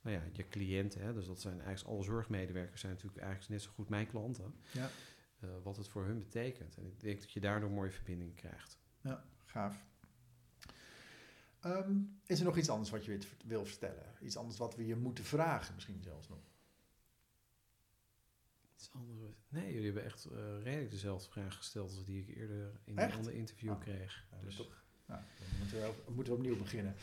[0.00, 3.62] nou ja, je cliënten, hè, dus dat zijn eigenlijk alle zorgmedewerkers, zijn natuurlijk eigenlijk net
[3.62, 4.54] zo goed mijn klanten.
[4.72, 4.90] Ja.
[5.40, 6.76] Uh, wat het voor hun betekent.
[6.76, 8.78] En ik denk dat je daardoor mooie verbinding krijgt.
[9.00, 9.86] Ja, gaaf.
[11.64, 14.04] Um, is er nog iets anders wat je wil vertellen?
[14.20, 16.38] Iets anders wat we je moeten vragen, misschien zelfs nog?
[18.78, 19.18] Iets anders?
[19.48, 23.12] Nee, jullie hebben echt uh, redelijk dezelfde vraag gesteld als die ik eerder in een
[23.12, 23.80] ander interview oh.
[23.80, 24.24] kreeg.
[24.44, 26.94] Dus toch, nou, dan moeten we, moeten we opnieuw beginnen.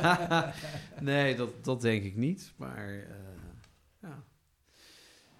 [1.12, 2.52] nee, dat, dat denk ik niet.
[2.56, 3.06] Maar uh,
[4.00, 4.24] ja.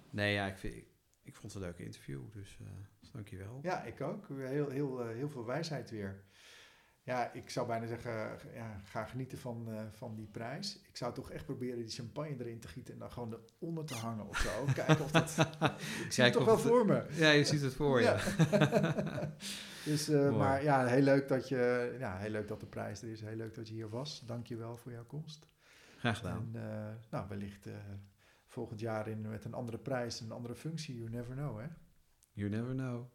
[0.09, 0.87] Nee, ja, ik, vind, ik,
[1.21, 2.21] ik, vond het een leuke interview.
[2.31, 2.67] Dus, uh,
[2.99, 3.59] dus dankjewel.
[3.61, 4.27] Ja, ik ook.
[4.27, 6.23] Heel, heel, heel veel wijsheid weer
[7.03, 8.11] ja, ik zou bijna zeggen,
[8.53, 10.79] ja, ga genieten van, uh, van die prijs.
[10.87, 13.95] Ik zou toch echt proberen die champagne erin te gieten en dan gewoon eronder te
[13.95, 14.65] hangen of zo.
[14.73, 15.35] Kijken of dat...
[16.05, 17.05] ik zie het toch wel voor me.
[17.11, 18.05] Ja, je ziet het voor je.
[18.05, 18.17] Ja.
[19.91, 23.09] dus, uh, maar ja, heel leuk, dat je, ja, heel leuk dat de prijs er
[23.09, 23.21] is.
[23.21, 24.23] Heel leuk dat je hier was.
[24.25, 25.47] Dank je wel voor jouw komst.
[25.97, 26.49] Graag gedaan.
[26.53, 27.67] En uh, nou, wellicht
[28.47, 30.97] volgend jaar in, met een andere prijs, een andere functie.
[30.97, 31.67] You never know, hè?
[32.31, 33.05] You never know.